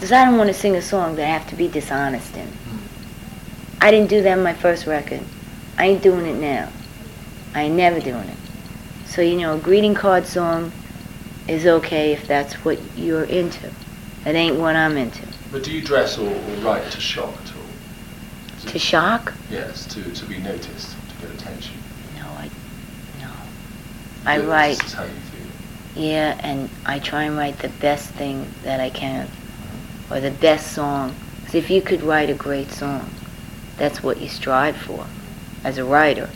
Because 0.00 0.12
I 0.12 0.24
don't 0.24 0.38
want 0.38 0.48
to 0.48 0.54
sing 0.54 0.76
a 0.76 0.80
song 0.80 1.16
that 1.16 1.26
I 1.26 1.28
have 1.28 1.46
to 1.50 1.54
be 1.56 1.68
dishonest 1.68 2.34
in. 2.34 2.46
Mm-hmm. 2.46 3.82
I 3.82 3.90
didn't 3.90 4.08
do 4.08 4.22
that 4.22 4.38
in 4.38 4.42
my 4.42 4.54
first 4.54 4.86
record. 4.86 5.20
I 5.76 5.88
ain't 5.88 6.02
doing 6.02 6.24
it 6.24 6.40
now. 6.40 6.70
I 7.54 7.64
ain't 7.64 7.74
never 7.76 8.00
doing 8.00 8.26
it. 8.26 8.36
So, 9.04 9.20
you 9.20 9.36
know, 9.36 9.56
a 9.56 9.58
greeting 9.58 9.94
card 9.94 10.24
song 10.24 10.72
is 11.46 11.66
okay 11.66 12.12
if 12.14 12.26
that's 12.26 12.54
what 12.64 12.78
you're 12.96 13.24
into. 13.24 13.66
It 14.24 14.34
ain't 14.34 14.56
what 14.56 14.74
I'm 14.74 14.96
into. 14.96 15.26
But 15.52 15.64
do 15.64 15.70
you 15.70 15.82
dress 15.82 16.16
or, 16.16 16.30
or 16.30 16.54
write 16.62 16.90
to 16.92 17.00
shock 17.00 17.34
at 17.34 17.52
all? 17.54 18.70
To 18.72 18.78
shock? 18.78 19.34
Yes, 19.50 19.84
to, 19.92 20.02
to 20.02 20.24
be 20.24 20.38
noticed, 20.38 20.96
to 21.10 21.26
get 21.26 21.34
attention. 21.36 21.74
No, 22.16 22.26
I, 22.26 22.48
no. 23.20 23.30
I 24.24 24.38
This 24.38 24.46
write, 24.46 24.82
is 24.82 24.94
how 24.94 25.02
you 25.04 25.10
feel. 25.10 26.02
yeah, 26.02 26.40
and 26.42 26.70
I 26.86 27.00
try 27.00 27.24
and 27.24 27.36
write 27.36 27.58
the 27.58 27.68
best 27.68 28.08
thing 28.12 28.46
that 28.62 28.80
I 28.80 28.88
can, 28.88 29.28
or 30.10 30.20
the 30.20 30.30
best 30.30 30.72
song. 30.72 31.14
'Cause 31.44 31.54
if 31.54 31.70
you 31.70 31.82
could 31.82 32.02
write 32.02 32.30
a 32.30 32.34
great 32.34 32.70
song, 32.70 33.10
that's 33.76 34.02
what 34.02 34.20
you 34.20 34.28
strive 34.28 34.76
for, 34.76 35.06
as 35.64 35.78
a 35.78 35.84
writer, 35.84 36.28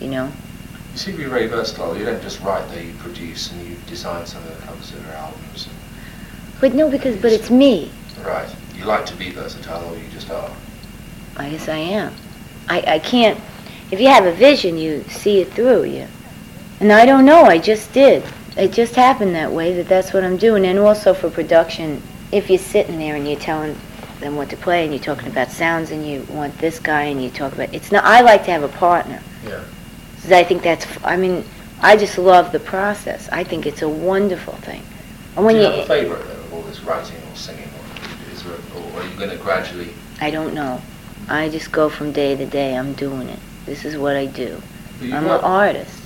you 0.00 0.08
know. 0.08 0.30
You 0.92 0.98
seem 0.98 1.16
to 1.16 1.24
be 1.24 1.28
very 1.28 1.46
versatile. 1.48 1.96
You 1.98 2.04
don't 2.04 2.22
just 2.22 2.40
write 2.40 2.68
there, 2.70 2.82
you 2.82 2.92
produce 2.98 3.50
and 3.50 3.66
you 3.66 3.76
design 3.88 4.24
some 4.26 4.42
of 4.44 4.56
the 4.56 4.66
covers 4.66 4.90
of 4.92 5.04
your 5.04 5.14
albums. 5.14 5.68
But 6.60 6.74
no, 6.74 6.88
because 6.88 7.16
but 7.16 7.32
it's 7.32 7.50
me. 7.50 7.90
Right. 8.24 8.48
You 8.78 8.84
like 8.84 9.04
to 9.06 9.14
be 9.16 9.30
versatile 9.30 9.84
or 9.92 9.96
you 9.96 10.08
just 10.12 10.30
are. 10.30 10.50
I 11.36 11.50
guess 11.50 11.68
I 11.68 11.76
am. 11.76 12.12
I, 12.68 12.84
I 12.86 12.98
can't. 13.00 13.38
If 13.90 14.00
you 14.00 14.08
have 14.08 14.24
a 14.24 14.32
vision, 14.32 14.78
you 14.78 15.04
see 15.08 15.40
it 15.40 15.52
through. 15.52 15.84
You, 15.84 16.06
and 16.80 16.92
I 16.92 17.04
don't 17.04 17.24
know. 17.24 17.42
I 17.44 17.58
just 17.58 17.92
did. 17.92 18.22
It 18.56 18.72
just 18.72 18.94
happened 18.94 19.34
that 19.34 19.52
way. 19.52 19.74
That 19.74 19.88
that's 19.88 20.12
what 20.12 20.24
I'm 20.24 20.36
doing. 20.36 20.64
And 20.64 20.78
also 20.78 21.12
for 21.12 21.28
production, 21.28 22.02
if 22.34 22.50
you're 22.50 22.58
sitting 22.58 22.98
there 22.98 23.14
and 23.14 23.26
you're 23.26 23.38
telling 23.38 23.76
them 24.20 24.36
what 24.36 24.50
to 24.50 24.56
play, 24.56 24.84
and 24.84 24.92
you're 24.92 25.02
talking 25.02 25.28
about 25.28 25.50
sounds, 25.50 25.90
and 25.90 26.06
you 26.06 26.22
want 26.28 26.56
this 26.58 26.78
guy, 26.78 27.04
and 27.04 27.22
you 27.22 27.30
talk 27.30 27.52
about 27.52 27.72
it's 27.72 27.92
not. 27.92 28.04
I 28.04 28.20
like 28.20 28.44
to 28.44 28.50
have 28.50 28.62
a 28.62 28.68
partner. 28.68 29.22
Yeah. 29.46 29.62
I 30.30 30.42
think 30.42 30.62
that's. 30.62 30.86
I 31.04 31.16
mean, 31.16 31.44
I 31.80 31.96
just 31.96 32.18
love 32.18 32.50
the 32.50 32.60
process. 32.60 33.28
I 33.30 33.44
think 33.44 33.66
it's 33.66 33.82
a 33.82 33.88
wonderful 33.88 34.54
thing. 34.54 34.82
And 35.36 35.44
when 35.44 35.56
Do 35.56 35.62
you 35.62 35.66
you, 35.68 35.72
have 35.74 35.84
a 35.84 35.86
favourite 35.86 36.24
though 36.24 36.32
of 36.32 36.54
all 36.54 36.62
this 36.62 36.80
writing 36.82 37.16
or 37.30 37.36
singing? 37.36 37.64
Or 37.68 38.32
is 38.32 38.42
there, 38.42 38.54
or 38.54 39.00
are 39.00 39.06
you 39.06 39.16
going 39.18 39.30
to 39.30 39.36
gradually? 39.36 39.90
I 40.20 40.30
don't 40.30 40.54
know. 40.54 40.80
I 41.28 41.48
just 41.48 41.72
go 41.72 41.88
from 41.88 42.12
day 42.12 42.36
to 42.36 42.46
day. 42.46 42.76
I'm 42.76 42.94
doing 42.94 43.28
it. 43.28 43.38
This 43.66 43.84
is 43.84 43.96
what 43.96 44.16
I 44.16 44.26
do. 44.26 44.60
I'm 45.02 45.24
an 45.24 45.40
artist. 45.42 46.00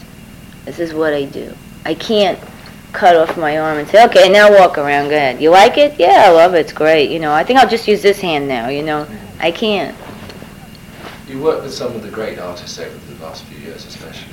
This 0.64 0.78
is 0.78 0.92
what 0.94 1.12
I 1.12 1.24
do. 1.24 1.54
I 1.84 1.94
can't 1.94 2.38
cut 2.92 3.16
off 3.16 3.36
my 3.36 3.58
arm 3.58 3.78
and 3.78 3.88
say, 3.88 4.04
okay, 4.06 4.28
now 4.28 4.50
walk 4.50 4.78
around. 4.78 5.08
good. 5.08 5.40
You 5.40 5.50
like 5.50 5.78
it? 5.78 5.98
Yeah, 5.98 6.24
I 6.26 6.30
love 6.30 6.54
it. 6.54 6.60
It's 6.60 6.72
great. 6.72 7.10
You 7.10 7.18
know, 7.18 7.32
I 7.32 7.44
think 7.44 7.58
I'll 7.58 7.68
just 7.68 7.86
use 7.88 8.02
this 8.02 8.20
hand 8.20 8.48
now. 8.48 8.68
You 8.68 8.82
know, 8.82 9.06
I 9.38 9.50
can't. 9.50 9.96
You 11.26 11.40
worked 11.40 11.62
with 11.62 11.74
some 11.74 11.94
of 11.94 12.02
the 12.02 12.10
great 12.10 12.38
artists 12.38 12.78
over 12.78 12.96
the 12.96 13.22
last 13.22 13.44
few 13.44 13.58
years, 13.58 13.84
especially. 13.84 14.32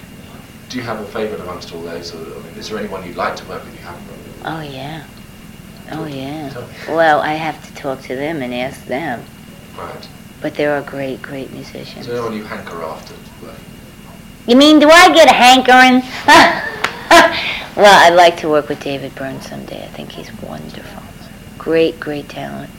Do 0.70 0.78
you 0.78 0.84
have 0.84 1.00
a 1.00 1.06
favourite 1.06 1.42
amongst 1.42 1.74
all 1.74 1.82
those, 1.82 2.14
or 2.16 2.20
I 2.20 2.44
mean, 2.44 2.54
is 2.58 2.70
there 2.70 2.80
anyone 2.80 3.06
you'd 3.06 3.18
like 3.18 3.36
to 3.36 3.46
work 3.46 3.64
with 3.64 3.74
you 3.74 3.86
haven't 3.86 4.08
worked 4.08 4.24
with? 4.24 4.42
Oh 4.46 4.62
yeah. 4.62 5.06
Oh 5.92 6.06
yeah. 6.06 6.52
Well, 6.88 7.22
I 7.22 7.34
have 7.34 7.64
to 7.68 7.76
talk 7.76 8.02
to 8.04 8.16
them 8.16 8.42
and 8.42 8.54
ask 8.54 8.86
them. 8.86 9.24
Right. 9.78 10.08
But 10.42 10.56
there 10.56 10.74
are 10.74 10.82
great, 10.82 11.22
great 11.22 11.48
Is 11.50 11.54
musicians. 11.54 12.08
there 12.08 12.16
anyone 12.16 12.34
you 12.36 12.44
hanker 12.44 12.82
after? 12.82 13.14
You 14.48 14.56
mean, 14.56 14.80
do 14.80 14.90
I 14.90 15.12
get 15.14 15.28
a 15.28 15.34
hankering? 15.34 16.04
well, 17.76 18.12
I'd 18.12 18.16
like 18.16 18.38
to 18.38 18.50
work 18.50 18.70
with 18.70 18.80
David 18.82 19.14
Byrne 19.16 19.42
someday. 19.42 19.84
I 19.84 19.88
think 19.88 20.12
he's 20.12 20.32
wonderful. 20.42 21.04
Great, 21.58 22.00
great 22.00 22.30
talent. 22.30 22.70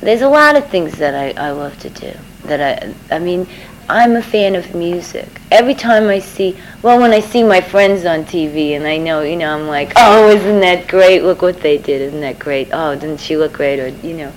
There's 0.00 0.22
a 0.22 0.28
lot 0.28 0.56
of 0.56 0.66
things 0.68 0.98
that 0.98 1.14
I, 1.14 1.48
I 1.48 1.50
love 1.50 1.78
to 1.80 1.90
do. 1.90 2.12
That 2.44 2.60
I, 2.60 3.14
I 3.14 3.18
mean, 3.18 3.46
I'm 3.88 4.16
a 4.16 4.22
fan 4.22 4.54
of 4.54 4.74
music. 4.74 5.28
Every 5.50 5.74
time 5.74 6.08
I 6.08 6.18
see, 6.20 6.56
well, 6.82 7.00
when 7.00 7.12
I 7.12 7.20
see 7.20 7.42
my 7.42 7.60
friends 7.60 8.04
on 8.04 8.24
TV 8.24 8.70
and 8.76 8.86
I 8.86 8.96
know, 8.98 9.22
you 9.22 9.36
know, 9.36 9.54
I'm 9.54 9.66
like, 9.66 9.92
oh, 9.96 10.28
isn't 10.30 10.60
that 10.60 10.88
great? 10.88 11.22
Look 11.22 11.42
what 11.42 11.60
they 11.60 11.76
did. 11.78 12.00
Isn't 12.02 12.20
that 12.20 12.38
great? 12.38 12.68
Oh, 12.72 12.94
didn't 12.94 13.20
she 13.20 13.36
look 13.36 13.52
great? 13.52 13.78
Or, 13.80 13.88
you 13.88 14.14
know, 14.14 14.32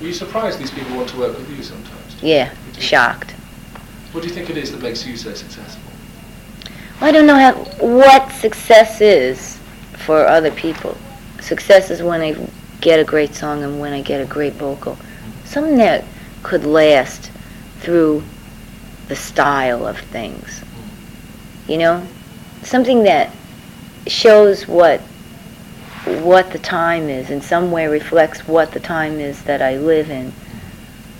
Are 0.00 0.04
you 0.04 0.12
surprised 0.12 0.58
these 0.58 0.70
people 0.70 0.96
want 0.96 1.08
to 1.10 1.18
work 1.18 1.36
with 1.36 1.50
you 1.50 1.62
sometimes? 1.62 2.22
yeah, 2.22 2.54
shocked. 2.78 3.32
What 4.12 4.22
do 4.22 4.28
you 4.28 4.34
think 4.34 4.50
it 4.50 4.56
is 4.56 4.72
that 4.72 4.80
makes 4.82 5.06
you 5.06 5.16
so 5.16 5.34
successful? 5.34 5.85
I 7.00 7.12
don't 7.12 7.26
know 7.26 7.34
how, 7.34 7.52
what 7.84 8.32
success 8.32 9.02
is 9.02 9.58
for 9.98 10.26
other 10.26 10.50
people. 10.50 10.96
Success 11.40 11.90
is 11.90 12.02
when 12.02 12.22
I 12.22 12.48
get 12.80 12.98
a 12.98 13.04
great 13.04 13.34
song 13.34 13.62
and 13.62 13.78
when 13.78 13.92
I 13.92 14.00
get 14.00 14.20
a 14.20 14.24
great 14.24 14.54
vocal. 14.54 14.96
Something 15.44 15.76
that 15.76 16.04
could 16.42 16.64
last 16.64 17.30
through 17.80 18.22
the 19.08 19.16
style 19.16 19.86
of 19.86 19.98
things. 19.98 20.64
You 21.68 21.78
know? 21.78 22.06
Something 22.62 23.02
that 23.02 23.30
shows 24.06 24.66
what 24.66 25.00
what 26.06 26.52
the 26.52 26.58
time 26.60 27.08
is, 27.08 27.30
in 27.30 27.40
some 27.40 27.72
way 27.72 27.88
reflects 27.88 28.46
what 28.46 28.70
the 28.70 28.78
time 28.78 29.18
is 29.18 29.42
that 29.42 29.60
I 29.60 29.76
live 29.76 30.08
in, 30.08 30.32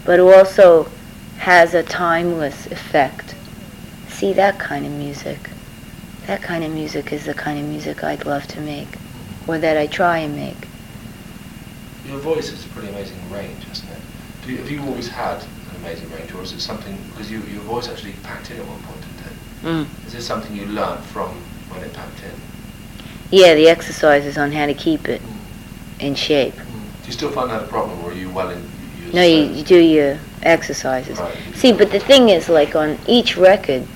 but 0.04 0.20
also 0.20 0.88
has 1.38 1.74
a 1.74 1.82
timeless 1.82 2.66
effect. 2.66 3.34
See 4.06 4.32
that 4.34 4.60
kind 4.60 4.86
of 4.86 4.92
music. 4.92 5.50
That 6.26 6.42
kind 6.42 6.64
of 6.64 6.72
music 6.72 7.12
is 7.12 7.24
the 7.24 7.34
kind 7.34 7.58
of 7.58 7.66
music 7.66 8.02
I'd 8.02 8.26
love 8.26 8.48
to 8.48 8.60
make, 8.60 8.88
or 9.46 9.58
that 9.58 9.76
I 9.76 9.86
try 9.86 10.18
and 10.18 10.34
make. 10.34 10.56
Your 12.04 12.18
voice 12.18 12.50
has 12.50 12.66
a 12.66 12.68
pretty 12.70 12.88
amazing 12.88 13.18
range, 13.30 13.62
hasn't 13.64 13.92
it? 13.92 13.98
Do 14.44 14.52
you, 14.52 14.58
have 14.58 14.70
you 14.70 14.82
always 14.82 15.08
had 15.08 15.40
an 15.42 15.76
amazing 15.76 16.10
range, 16.10 16.32
or 16.32 16.42
is 16.42 16.52
it 16.52 16.60
something 16.60 16.98
because 17.10 17.30
you, 17.30 17.38
your 17.42 17.62
voice 17.62 17.88
actually 17.88 18.14
packed 18.24 18.50
in 18.50 18.58
at 18.58 18.66
one 18.66 18.80
point 18.82 18.98
in 19.04 19.24
time? 19.24 19.86
Mm. 19.86 20.06
Is 20.06 20.14
this 20.14 20.26
something 20.26 20.54
you 20.54 20.66
learnt 20.66 21.04
from 21.04 21.30
when 21.70 21.82
it 21.84 21.92
packed 21.92 22.20
in? 22.24 22.32
Yeah, 23.30 23.54
the 23.54 23.68
exercises 23.68 24.36
on 24.36 24.50
how 24.50 24.66
to 24.66 24.74
keep 24.74 25.08
it 25.08 25.22
in 26.00 26.16
shape. 26.16 26.54
Do 26.54 27.06
you 27.06 27.12
still 27.12 27.30
find 27.30 27.50
that 27.50 27.62
a 27.62 27.66
problem, 27.68 28.02
or 28.04 28.10
are 28.10 28.14
you 28.14 28.30
well 28.30 28.50
in? 28.50 28.68
You 29.04 29.12
No, 29.12 29.22
you, 29.22 29.44
you 29.44 29.62
do 29.62 29.78
your 29.78 30.18
exercises. 30.42 31.18
Right. 31.18 31.36
See, 31.54 31.72
but 31.72 31.92
the 31.92 32.00
thing 32.00 32.30
is, 32.30 32.48
like 32.48 32.74
on 32.74 32.98
each 33.06 33.36
record, 33.36 33.86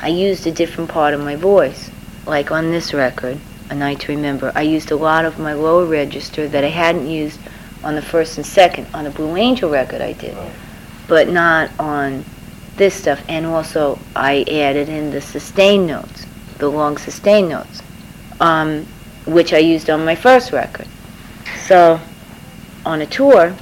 I 0.00 0.08
used 0.08 0.46
a 0.46 0.52
different 0.52 0.90
part 0.90 1.14
of 1.14 1.20
my 1.20 1.36
voice. 1.36 1.90
Like 2.26 2.50
on 2.50 2.70
this 2.70 2.94
record, 2.94 3.38
A 3.70 3.74
Night 3.74 4.00
to 4.00 4.12
Remember, 4.12 4.52
I 4.54 4.62
used 4.62 4.90
a 4.90 4.96
lot 4.96 5.24
of 5.24 5.38
my 5.38 5.52
lower 5.52 5.86
register 5.86 6.46
that 6.48 6.64
I 6.64 6.68
hadn't 6.68 7.08
used 7.08 7.40
on 7.82 7.94
the 7.94 8.02
first 8.02 8.36
and 8.36 8.46
second. 8.46 8.86
On 8.94 9.04
the 9.04 9.10
Blue 9.10 9.36
Angel 9.36 9.70
record, 9.70 10.00
I 10.00 10.12
did. 10.12 10.36
Right. 10.36 10.52
but 11.08 11.28
not 11.28 11.70
on 11.78 12.24
this 12.76 12.94
stuff. 12.94 13.22
And 13.28 13.46
also, 13.46 13.98
I 14.14 14.44
added 14.48 14.88
in 14.88 15.10
the 15.10 15.20
sustain 15.20 15.86
notes, 15.86 16.26
the 16.58 16.68
long 16.68 16.98
sustain 16.98 17.48
notes, 17.48 17.82
um, 18.40 18.86
which 19.26 19.52
I 19.52 19.58
used 19.58 19.90
on 19.90 20.04
my 20.04 20.14
first 20.14 20.52
record. 20.52 20.86
So, 21.66 22.00
on 22.84 23.00
a 23.00 23.06
tour, 23.06 23.54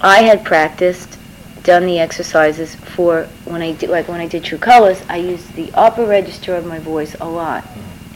I 0.00 0.22
had 0.22 0.44
practiced, 0.44 1.18
done 1.62 1.86
the 1.86 1.98
exercises 1.98 2.74
for 2.74 3.24
when 3.44 3.62
I 3.62 3.72
did, 3.72 3.90
like 3.90 4.08
when 4.08 4.20
I 4.20 4.26
did 4.26 4.44
True 4.44 4.58
Colors, 4.58 5.02
I 5.08 5.16
used 5.16 5.54
the 5.54 5.70
upper 5.74 6.06
register 6.06 6.54
of 6.54 6.66
my 6.66 6.78
voice 6.78 7.14
a 7.20 7.28
lot, 7.28 7.64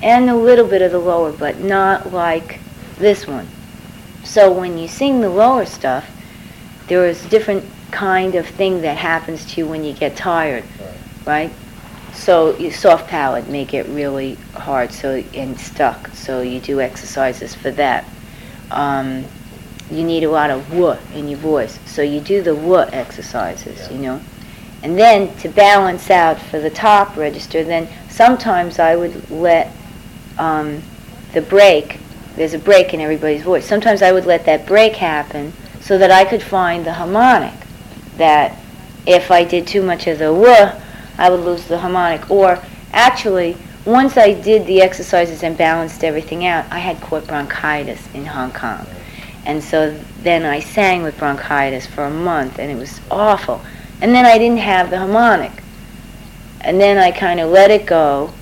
and 0.03 0.31
a 0.31 0.37
little 0.37 0.67
bit 0.67 0.83
of 0.83 0.93
the 0.93 0.99
lower, 0.99 1.33
but 1.33 1.61
not 1.61 2.13
like 2.13 2.61
this 2.99 3.27
one. 3.27 3.49
So 4.23 4.51
when 4.53 4.79
you 4.79 4.89
sing 4.89 5.21
the 5.21 5.29
lower 5.29 5.67
stuff, 5.67 6.09
there 6.87 7.07
is 7.07 7.25
a 7.25 7.29
different 7.29 7.65
kind 7.91 8.35
of 8.35 8.47
thing 8.47 8.81
that 8.83 8.97
happens 8.97 9.45
to 9.53 9.61
you 9.61 9.67
when 9.67 9.85
you 9.85 9.93
get 9.93 10.17
tired, 10.17 10.65
right? 11.27 11.53
So 12.13 12.57
you 12.59 12.71
soft 12.71 13.09
palate 13.09 13.49
make 13.49 13.75
it 13.75 13.87
really 13.89 14.35
hard, 14.55 14.93
so 14.93 15.23
and 15.35 15.59
stuck. 15.59 16.09
So 16.09 16.41
you 16.43 16.61
do 16.61 16.81
exercises 16.81 17.55
for 17.55 17.71
that. 17.73 18.05
Um, 18.71 19.25
you 19.91 20.05
need 20.05 20.25
a 20.25 20.31
lot 20.31 20.51
of 20.51 20.69
w 20.71 20.97
in 21.15 21.29
your 21.29 21.39
voice, 21.39 21.79
so 21.87 22.03
you 22.03 22.21
do 22.21 22.43
the 22.43 22.55
w 22.55 22.81
exercises, 22.93 23.91
you 23.91 23.99
know. 23.99 24.21
And 24.83 24.99
then 24.99 25.35
to 25.39 25.49
balance 25.49 26.11
out 26.11 26.39
for 26.39 26.61
the 26.61 26.71
top 26.71 27.17
register, 27.17 27.65
then 27.65 27.89
sometimes 28.09 28.79
I 28.79 28.97
would 28.97 29.31
let 29.31 29.73
um, 30.39 30.83
the 31.33 31.43
break. 31.43 31.99
There's 32.37 32.55
a 32.55 32.59
break 32.59 32.93
in 32.93 33.01
everybody's 33.01 33.43
voice. 33.43 33.67
Sometimes 33.67 34.03
I 34.03 34.13
would 34.13 34.27
let 34.27 34.45
that 34.47 34.67
break 34.67 34.97
happen 34.97 35.53
so 35.81 35.99
that 35.99 36.11
I 36.11 36.25
could 36.25 36.43
find 36.43 36.85
the 36.85 36.95
harmonic 36.95 37.55
that 38.17 38.59
if 39.07 39.31
I 39.31 39.45
did 39.45 39.67
too 39.67 39.83
much 39.83 40.07
of 40.07 40.19
the 40.19 40.81
i 41.17 41.31
would 41.31 41.41
lose 41.41 41.67
the 41.67 41.79
harmonic. 41.79 42.31
Or 42.31 42.59
actually, 42.93 43.57
once 43.85 44.17
I 44.17 44.33
did 44.33 44.67
the 44.67 44.81
exercises 44.81 45.43
and 45.43 45.57
balanced 45.57 46.05
everything 46.05 46.47
out, 46.47 46.65
I 46.71 46.79
had 46.79 47.01
caught 47.01 47.27
bronchitis 47.27 48.13
in 48.15 48.27
Hong 48.27 48.53
Kong. 48.53 48.87
And 49.47 49.63
so 49.63 49.99
then 50.23 50.45
I 50.45 50.61
sang 50.61 51.03
with 51.03 51.19
bronchitis 51.19 51.87
for 51.87 52.05
a 52.05 52.11
month, 52.11 52.59
and 52.59 52.71
it 52.71 52.77
was 52.77 53.01
awful. 53.11 53.61
And 54.01 54.15
then 54.15 54.25
I 54.25 54.39
didn't 54.39 54.59
have 54.59 54.91
the 54.91 54.99
harmonic. 54.99 55.53
And 56.61 56.81
then 56.81 56.97
I 56.99 57.11
kind 57.11 57.41
of 57.41 57.51
let 57.51 57.71
it 57.71 57.87
go 57.87 58.33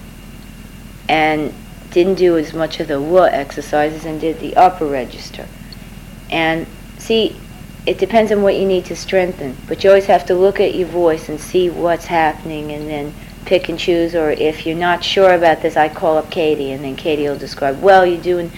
and 1.08 1.52
didn't 1.90 2.14
do 2.14 2.38
as 2.38 2.54
much 2.54 2.80
of 2.80 2.88
the 2.88 2.94
w 2.94 3.24
exercises 3.24 4.04
and 4.04 4.20
did 4.20 4.38
the 4.38 4.56
upper 4.56 4.86
register. 4.86 5.46
And 6.30 6.66
see, 6.98 7.36
it 7.84 7.98
depends 7.98 8.30
on 8.30 8.42
what 8.42 8.56
you 8.56 8.64
need 8.64 8.84
to 8.86 8.96
strengthen, 8.96 9.56
but 9.66 9.82
you 9.82 9.90
always 9.90 10.06
have 10.06 10.24
to 10.26 10.34
look 10.34 10.60
at 10.60 10.74
your 10.74 10.88
voice 10.88 11.28
and 11.28 11.40
see 11.40 11.68
what's 11.68 12.06
happening 12.06 12.70
and 12.72 12.88
then 12.88 13.12
pick 13.44 13.68
and 13.68 13.78
choose. 13.78 14.14
Or 14.14 14.30
if 14.30 14.64
you're 14.64 14.76
not 14.76 15.02
sure 15.02 15.34
about 15.34 15.62
this, 15.62 15.76
I 15.76 15.88
call 15.88 16.16
up 16.16 16.30
Katie 16.30 16.70
and 16.70 16.84
then 16.84 16.94
Katie 16.96 17.28
will 17.28 17.36
describe, 17.36 17.82
well, 17.82 18.06
you're 18.06 18.22
doing 18.22 18.52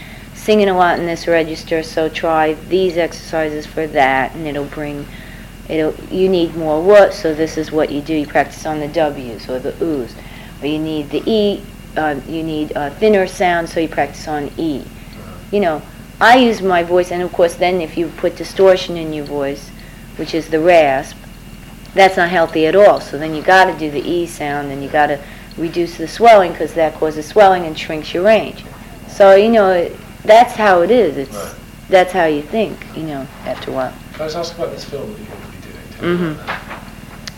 singing 0.45 0.69
a 0.69 0.77
lot 0.77 0.99
in 0.99 1.07
this 1.07 1.27
register, 1.27 1.83
so 1.83 2.07
try 2.07 2.53
these 2.69 2.99
exercises 2.99 3.65
for 3.65 3.87
that, 3.87 4.35
and 4.35 4.47
it'll 4.47 4.67
bring, 4.67 5.07
it'll, 5.71 5.95
you 6.11 6.29
need 6.29 6.55
more 6.55 6.83
what, 6.83 7.15
so 7.15 7.35
this 7.35 7.57
is 7.57 7.73
what 7.73 7.91
you 7.91 8.03
do. 8.03 8.13
You 8.13 8.27
practice 8.27 8.67
on 8.67 8.79
the 8.79 8.89
W's 8.89 9.49
or 9.49 9.59
the 9.59 9.75
U's. 9.81 10.15
Or 10.61 10.67
you 10.67 10.79
need 10.79 11.09
the 11.09 11.23
E, 11.25 11.63
uh, 11.97 12.21
you 12.29 12.43
need 12.43 12.73
a 12.77 12.91
thinner 12.91 13.27
sound, 13.27 13.71
so 13.71 13.81
you 13.81 13.89
practice 13.89 14.29
on 14.29 14.51
E. 14.59 14.85
You 15.51 15.61
know, 15.61 15.83
I 16.21 16.37
use 16.37 16.61
my 16.61 16.83
voice, 16.83 17.11
and 17.11 17.23
of 17.23 17.33
course, 17.33 17.55
then 17.55 17.81
if 17.81 17.97
you 17.97 18.09
put 18.09 18.37
distortion 18.37 18.99
in 18.99 19.15
your 19.15 19.25
voice, 19.25 19.71
which 20.17 20.35
is 20.35 20.49
the 20.49 20.61
rasp, 20.61 21.17
that's 21.95 22.19
not 22.19 22.29
healthy 22.29 22.67
at 22.67 22.77
all. 22.77 23.01
So 23.01 23.17
then 23.17 23.35
you 23.35 23.41
got 23.41 23.65
to 23.73 23.79
do 23.79 23.91
the 23.91 24.07
E 24.07 24.27
sound, 24.27 24.71
and 24.71 24.83
you 24.83 24.91
got 24.91 25.07
to 25.07 25.19
reduce 25.57 25.97
the 25.97 26.07
swelling 26.07 26.53
because 26.53 26.75
that 26.75 26.93
causes 26.97 27.27
swelling 27.27 27.65
and 27.65 27.79
shrinks 27.79 28.13
your 28.13 28.25
range. 28.25 28.63
So 29.09 29.37
you 29.37 29.49
know, 29.49 29.91
that's 30.25 30.55
how 30.55 30.83
it 30.83 30.91
is. 30.91 31.17
It's 31.17 31.35
Right. 31.37 31.55
that's 31.89 32.13
how 32.13 32.25
you 32.27 32.43
think. 32.43 32.79
You 32.97 33.03
know, 33.05 33.27
after 33.47 33.71
a 33.71 33.75
while. 33.75 33.93
Can 34.15 34.23
I 34.23 34.33
ask 34.33 34.55
about 34.57 34.71
this 34.73 34.85
film 34.85 35.13
that 35.13 35.19
you're 35.19 35.29
going 35.29 35.41
to 35.43 35.57
be 35.57 35.73
doing? 35.73 35.79
Tell 35.99 36.09
me 36.09 36.17
Mhm. 36.17 36.33
about 36.45 36.47
that. 36.47 36.61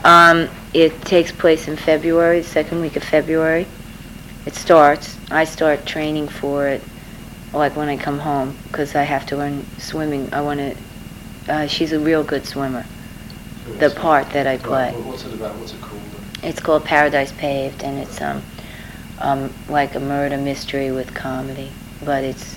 Um, 0.05 0.49
it 0.75 1.05
takes 1.05 1.33
place 1.33 1.67
in 1.69 1.77
February, 1.77 2.41
the 2.41 2.49
second 2.49 2.81
week 2.81 2.97
of 2.97 3.03
February. 3.03 3.67
It 4.45 4.55
starts. 4.55 5.17
I 5.31 5.45
start 5.45 5.85
training 5.87 6.29
for 6.29 6.69
it, 6.69 6.83
like 7.53 7.77
when 7.77 7.89
I 7.89 7.97
come 7.97 8.21
home, 8.21 8.57
because 8.69 8.95
I 8.95 9.03
have 9.03 9.27
to 9.27 9.37
learn 9.37 9.67
swimming. 9.79 10.29
I 10.33 10.41
want 10.43 10.61
to. 10.61 10.75
Uh, 11.53 11.67
she's 11.67 11.93
a 11.93 11.99
real 11.99 12.23
good 12.23 12.47
swimmer. 12.47 12.85
The 13.79 13.91
part 13.91 14.31
that 14.33 14.47
I 14.47 14.59
play. 14.59 14.93
What- 14.93 15.05
What's 15.07 15.25
it 15.25 15.33
about? 15.35 15.57
What's 15.57 15.73
it 15.73 15.81
called? 15.81 16.01
It's 16.43 16.61
called 16.61 16.85
Paradise 16.85 17.33
Paved, 17.33 17.83
and 17.83 17.99
it's 17.99 18.21
um, 18.21 18.43
um, 19.21 19.51
like 19.69 19.95
a 19.97 20.01
murder 20.01 20.37
mystery 20.37 20.91
with 20.93 21.15
comedy, 21.15 21.71
but 22.05 22.23
it's 22.23 22.56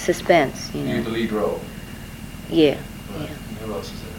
suspense. 0.00 0.74
You 0.74 0.82
You 0.82 0.96
know. 0.96 1.02
the 1.04 1.10
lead 1.10 1.32
role. 1.32 1.60
Yeah. 2.48 2.70
Right. 2.70 2.80
Yeah. 3.22 3.26
And 3.26 3.58
Who 3.58 3.72
else 3.72 3.92
is 3.92 4.02
in 4.02 4.08
it? 4.08 4.14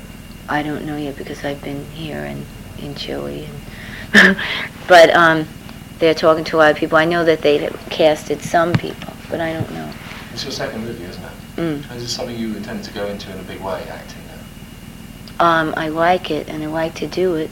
I 0.49 0.63
don't 0.63 0.85
know 0.85 0.97
yet 0.97 1.15
because 1.17 1.43
I've 1.43 1.61
been 1.63 1.85
here 1.91 2.23
and 2.23 2.45
in 2.79 2.95
Chile. 2.95 3.47
And 4.13 4.37
but 4.87 5.09
um, 5.15 5.47
they're 5.99 6.13
talking 6.13 6.43
to 6.45 6.55
a 6.55 6.59
lot 6.59 6.71
of 6.71 6.77
people. 6.77 6.97
I 6.97 7.05
know 7.05 7.23
that 7.25 7.41
they 7.41 7.69
casted 7.89 8.41
some 8.41 8.73
people, 8.73 9.13
but 9.29 9.39
I 9.39 9.53
don't 9.53 9.71
know. 9.71 9.91
It's 10.33 10.43
your 10.43 10.51
second 10.51 10.85
movie, 10.85 11.03
isn't 11.03 11.23
it? 11.23 11.31
Mm. 11.57 11.95
Is 11.95 12.03
this 12.03 12.15
something 12.15 12.37
you 12.37 12.55
intend 12.55 12.83
to 12.85 12.93
go 12.93 13.05
into 13.07 13.31
in 13.31 13.39
a 13.39 13.43
big 13.43 13.59
way, 13.61 13.83
acting 13.89 14.21
now? 14.27 15.45
Um, 15.45 15.73
I 15.75 15.89
like 15.89 16.31
it 16.31 16.47
and 16.47 16.63
I 16.63 16.67
like 16.67 16.95
to 16.95 17.07
do 17.07 17.35
it. 17.35 17.49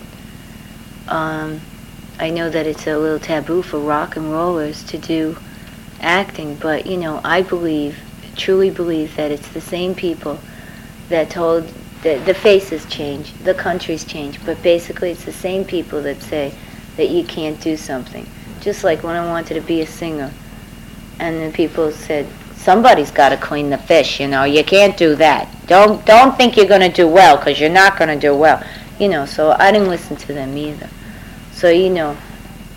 Um, 1.07 1.59
I 2.19 2.29
know 2.29 2.49
that 2.49 2.67
it's 2.67 2.85
a 2.87 2.97
little 2.97 3.19
taboo 3.19 3.61
for 3.61 3.79
rock 3.79 4.15
and 4.15 4.31
rollers 4.31 4.83
to 4.85 4.97
do 4.97 5.37
acting, 6.01 6.55
but 6.55 6.85
you 6.85 6.97
know, 6.97 7.19
I 7.23 7.41
believe, 7.41 7.97
truly 8.39 8.71
believe 8.71 9.15
that 9.17 9.31
it's 9.31 9.49
the 9.49 9.61
same 9.61 9.93
people 9.93 10.39
that 11.09 11.29
told 11.29 11.67
the, 12.01 12.15
the 12.25 12.33
faces 12.33 12.85
change, 12.85 13.33
the 13.43 13.53
countries 13.53 14.05
change, 14.05 14.43
but 14.45 14.61
basically 14.63 15.11
it's 15.11 15.25
the 15.25 15.33
same 15.33 15.65
people 15.65 16.01
that 16.01 16.21
say 16.21 16.53
that 16.95 17.09
you 17.09 17.23
can't 17.25 17.59
do 17.61 17.75
something. 17.75 18.25
Just 18.61 18.83
like 18.83 19.03
when 19.03 19.15
I 19.15 19.27
wanted 19.27 19.55
to 19.55 19.61
be 19.61 19.81
a 19.81 19.87
singer, 19.87 20.31
and 21.19 21.51
the 21.51 21.55
people 21.55 21.91
said, 21.91 22.25
somebody's 22.55 23.11
got 23.11 23.29
to 23.29 23.37
clean 23.37 23.69
the 23.69 23.77
fish, 23.77 24.19
you 24.19 24.27
know, 24.27 24.45
you 24.45 24.63
can't 24.63 24.97
do 24.97 25.15
that. 25.15 25.53
Don't, 25.67 26.05
don't 26.05 26.35
think 26.37 26.55
you're 26.55 26.65
going 26.65 26.81
to 26.81 26.89
do 26.89 27.07
well, 27.07 27.37
because 27.37 27.59
you're 27.59 27.69
not 27.69 27.97
going 27.97 28.09
to 28.09 28.19
do 28.19 28.35
well. 28.35 28.63
You 28.99 29.09
know, 29.09 29.25
so 29.25 29.51
I 29.51 29.71
didn't 29.71 29.87
listen 29.87 30.15
to 30.17 30.33
them 30.33 30.57
either. 30.57 30.89
So, 31.51 31.69
you 31.69 31.89
know, 31.89 32.17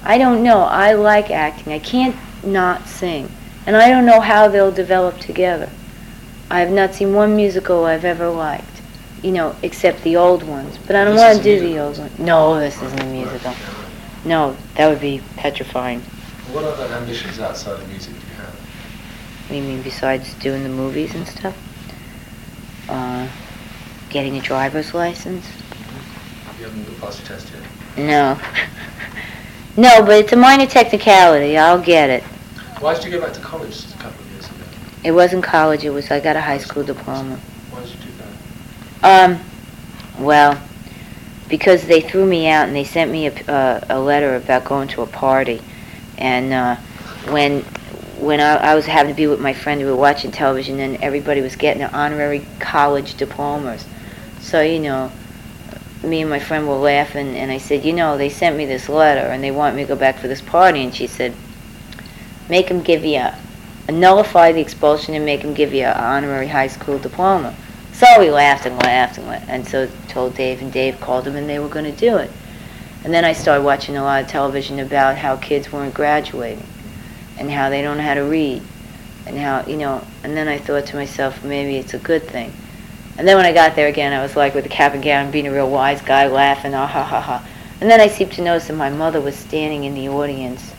I 0.04 0.18
don't 0.18 0.42
know. 0.42 0.60
I 0.60 0.92
like 0.92 1.30
acting. 1.30 1.72
I 1.72 1.78
can't 1.78 2.16
not 2.44 2.86
sing. 2.86 3.30
And 3.66 3.76
I 3.76 3.88
don't 3.90 4.06
know 4.06 4.20
how 4.20 4.48
they'll 4.48 4.72
develop 4.72 5.18
together. 5.18 5.70
I 6.50 6.60
have 6.60 6.70
not 6.70 6.94
seen 6.94 7.14
one 7.14 7.36
musical 7.36 7.84
I've 7.84 8.04
ever 8.04 8.28
liked, 8.28 8.82
you 9.22 9.32
know, 9.32 9.56
except 9.62 10.02
the 10.02 10.16
old 10.16 10.42
ones. 10.42 10.76
But 10.86 10.96
I 10.96 11.04
don't 11.04 11.16
want 11.16 11.34
to 11.34 11.40
a 11.40 11.58
do 11.58 11.60
the 11.60 11.78
old 11.78 11.98
ones. 11.98 12.18
No, 12.18 12.58
this 12.58 12.82
isn't 12.82 13.00
a 13.00 13.06
musical. 13.06 13.52
Right. 13.52 13.82
No, 14.24 14.56
that 14.74 14.88
would 14.88 15.00
be 15.00 15.22
petrifying. 15.36 16.00
What 16.50 16.64
other 16.64 16.92
ambitions 16.94 17.38
outside 17.40 17.80
of 17.80 17.88
music 17.88 18.14
do 18.14 18.20
you 18.20 18.34
have? 18.34 18.54
What 18.54 19.48
do 19.48 19.54
you 19.54 19.62
mean 19.62 19.82
besides 19.82 20.34
doing 20.34 20.62
the 20.62 20.68
movies 20.68 21.14
and 21.14 21.26
stuff? 21.26 21.56
Uh, 22.88 23.28
getting 24.10 24.36
a 24.36 24.40
driver's 24.40 24.92
license? 24.92 25.46
You 26.58 26.64
haven't 26.64 26.84
got 26.84 27.00
past 27.00 27.20
your 27.20 27.28
test 27.28 27.52
yet. 27.96 28.06
No. 28.06 28.38
no, 29.82 30.04
but 30.04 30.16
it's 30.16 30.32
a 30.32 30.36
minor 30.36 30.66
technicality. 30.66 31.56
I'll 31.56 31.80
get 31.80 32.10
it. 32.10 32.24
Why 32.82 32.94
did 32.94 33.04
you 33.04 33.12
go 33.12 33.20
back 33.20 33.32
to 33.34 33.40
college 33.40 33.84
a 33.94 33.98
couple 33.98 34.24
of 34.24 34.32
years 34.32 34.44
ago? 34.46 34.64
It 35.04 35.12
wasn't 35.12 35.44
college. 35.44 35.84
It 35.84 35.90
was 35.90 36.10
I 36.10 36.18
got 36.18 36.34
a 36.34 36.40
high 36.40 36.58
school 36.58 36.82
diploma. 36.82 37.36
Why 37.70 37.80
did 37.80 37.90
you 37.90 37.96
do 38.00 38.08
that? 39.00 39.30
Um, 39.30 39.40
well, 40.18 40.60
because 41.48 41.86
they 41.86 42.00
threw 42.00 42.26
me 42.26 42.48
out 42.48 42.66
and 42.66 42.74
they 42.74 42.82
sent 42.82 43.12
me 43.12 43.28
a, 43.28 43.32
uh, 43.48 43.80
a 43.88 44.00
letter 44.00 44.34
about 44.34 44.64
going 44.64 44.88
to 44.88 45.02
a 45.02 45.06
party, 45.06 45.62
and 46.18 46.52
uh, 46.52 46.74
when 47.30 47.60
when 48.18 48.40
I, 48.40 48.56
I 48.56 48.74
was 48.74 48.86
having 48.86 49.12
to 49.12 49.16
be 49.16 49.28
with 49.28 49.40
my 49.40 49.52
friend, 49.52 49.80
we 49.80 49.86
were 49.86 49.94
watching 49.94 50.32
television, 50.32 50.80
and 50.80 50.96
everybody 51.04 51.40
was 51.40 51.54
getting 51.54 51.78
their 51.78 51.94
honorary 51.94 52.44
college 52.58 53.14
diplomas. 53.14 53.86
So 54.40 54.60
you 54.60 54.80
know, 54.80 55.12
me 56.02 56.22
and 56.22 56.30
my 56.30 56.40
friend 56.40 56.66
were 56.66 56.74
laughing, 56.74 57.36
and 57.36 57.52
I 57.52 57.58
said, 57.58 57.84
you 57.84 57.92
know, 57.92 58.18
they 58.18 58.28
sent 58.28 58.56
me 58.56 58.66
this 58.66 58.88
letter, 58.88 59.28
and 59.28 59.40
they 59.40 59.52
want 59.52 59.76
me 59.76 59.82
to 59.82 59.88
go 59.88 59.94
back 59.94 60.18
for 60.18 60.26
this 60.26 60.42
party, 60.42 60.82
and 60.82 60.92
she 60.92 61.06
said, 61.06 61.32
make 62.52 62.68
them 62.68 62.82
give 62.82 63.02
you 63.02 63.16
a, 63.16 63.90
nullify 63.90 64.52
the 64.52 64.60
expulsion 64.60 65.14
and 65.14 65.24
make 65.24 65.40
them 65.40 65.54
give 65.54 65.72
you 65.72 65.84
an 65.84 65.96
honorary 65.96 66.46
high 66.46 66.66
school 66.66 66.98
diploma. 66.98 67.56
So 67.94 68.06
we 68.18 68.30
laughed 68.30 68.66
and 68.66 68.76
laughed 68.82 69.16
and, 69.16 69.26
la- 69.26 69.46
and 69.48 69.66
so 69.66 69.88
told 70.08 70.34
Dave, 70.34 70.60
and 70.60 70.70
Dave 70.70 71.00
called 71.00 71.24
them, 71.24 71.34
and 71.34 71.48
they 71.48 71.58
were 71.58 71.68
going 71.68 71.86
to 71.86 71.98
do 71.98 72.18
it. 72.18 72.30
And 73.04 73.14
then 73.14 73.24
I 73.24 73.32
started 73.32 73.64
watching 73.64 73.96
a 73.96 74.02
lot 74.02 74.22
of 74.22 74.28
television 74.28 74.80
about 74.80 75.16
how 75.16 75.38
kids 75.38 75.72
weren't 75.72 75.94
graduating, 75.94 76.66
and 77.38 77.50
how 77.50 77.70
they 77.70 77.80
don't 77.80 77.96
know 77.96 78.02
how 78.02 78.12
to 78.12 78.20
read, 78.20 78.62
and 79.24 79.38
how 79.38 79.64
you 79.66 79.78
know. 79.78 80.06
And 80.22 80.36
then 80.36 80.46
I 80.46 80.58
thought 80.58 80.84
to 80.88 80.96
myself, 80.96 81.42
maybe 81.42 81.78
it's 81.78 81.94
a 81.94 81.98
good 81.98 82.22
thing. 82.24 82.52
And 83.16 83.26
then 83.26 83.38
when 83.38 83.46
I 83.46 83.54
got 83.54 83.76
there 83.76 83.88
again, 83.88 84.12
I 84.12 84.20
was 84.20 84.36
like 84.36 84.54
with 84.54 84.66
a 84.66 84.68
cap 84.68 84.92
and 84.92 85.02
gown, 85.02 85.30
being 85.30 85.46
a 85.46 85.52
real 85.52 85.70
wise 85.70 86.02
guy, 86.02 86.26
laughing, 86.26 86.74
ah 86.74 86.86
ha 86.86 87.02
ha 87.02 87.18
ha. 87.18 87.48
And 87.80 87.90
then 87.90 87.98
I 87.98 88.08
seemed 88.08 88.32
to 88.32 88.42
notice 88.42 88.68
that 88.68 88.76
my 88.76 88.90
mother 88.90 89.22
was 89.22 89.36
standing 89.36 89.84
in 89.84 89.94
the 89.94 90.10
audience, 90.10 90.71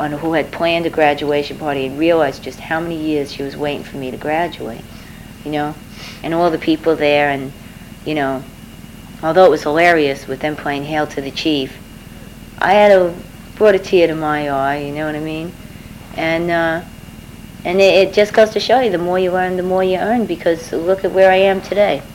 on 0.00 0.12
who 0.12 0.32
had 0.32 0.50
planned 0.50 0.86
a 0.86 0.90
graduation 0.90 1.58
party, 1.58 1.86
and 1.86 1.98
realized 1.98 2.42
just 2.42 2.58
how 2.58 2.80
many 2.80 2.96
years 2.96 3.32
she 3.32 3.42
was 3.42 3.56
waiting 3.56 3.84
for 3.84 3.96
me 3.98 4.10
to 4.10 4.16
graduate, 4.16 4.84
you 5.44 5.52
know, 5.52 5.74
and 6.22 6.34
all 6.34 6.50
the 6.50 6.58
people 6.58 6.96
there, 6.96 7.28
and 7.28 7.52
you 8.04 8.14
know, 8.14 8.42
although 9.22 9.44
it 9.44 9.50
was 9.50 9.62
hilarious 9.62 10.26
with 10.26 10.40
them 10.40 10.56
playing 10.56 10.84
"Hail 10.84 11.06
to 11.08 11.20
the 11.20 11.30
Chief," 11.30 11.78
I 12.58 12.72
had 12.72 12.92
a 12.92 13.14
brought 13.56 13.74
a 13.74 13.78
tear 13.78 14.06
to 14.06 14.14
my 14.14 14.48
eye. 14.48 14.78
You 14.78 14.92
know 14.92 15.04
what 15.04 15.14
I 15.14 15.20
mean? 15.20 15.52
And 16.16 16.50
uh, 16.50 16.82
and 17.64 17.80
it, 17.80 18.08
it 18.08 18.14
just 18.14 18.32
goes 18.32 18.50
to 18.50 18.60
show 18.60 18.80
you, 18.80 18.90
the 18.90 18.98
more 18.98 19.18
you 19.18 19.30
learn, 19.30 19.56
the 19.56 19.62
more 19.62 19.84
you 19.84 19.98
earn. 19.98 20.24
Because 20.24 20.72
look 20.72 21.04
at 21.04 21.12
where 21.12 21.30
I 21.30 21.36
am 21.36 21.60
today. 21.60 22.02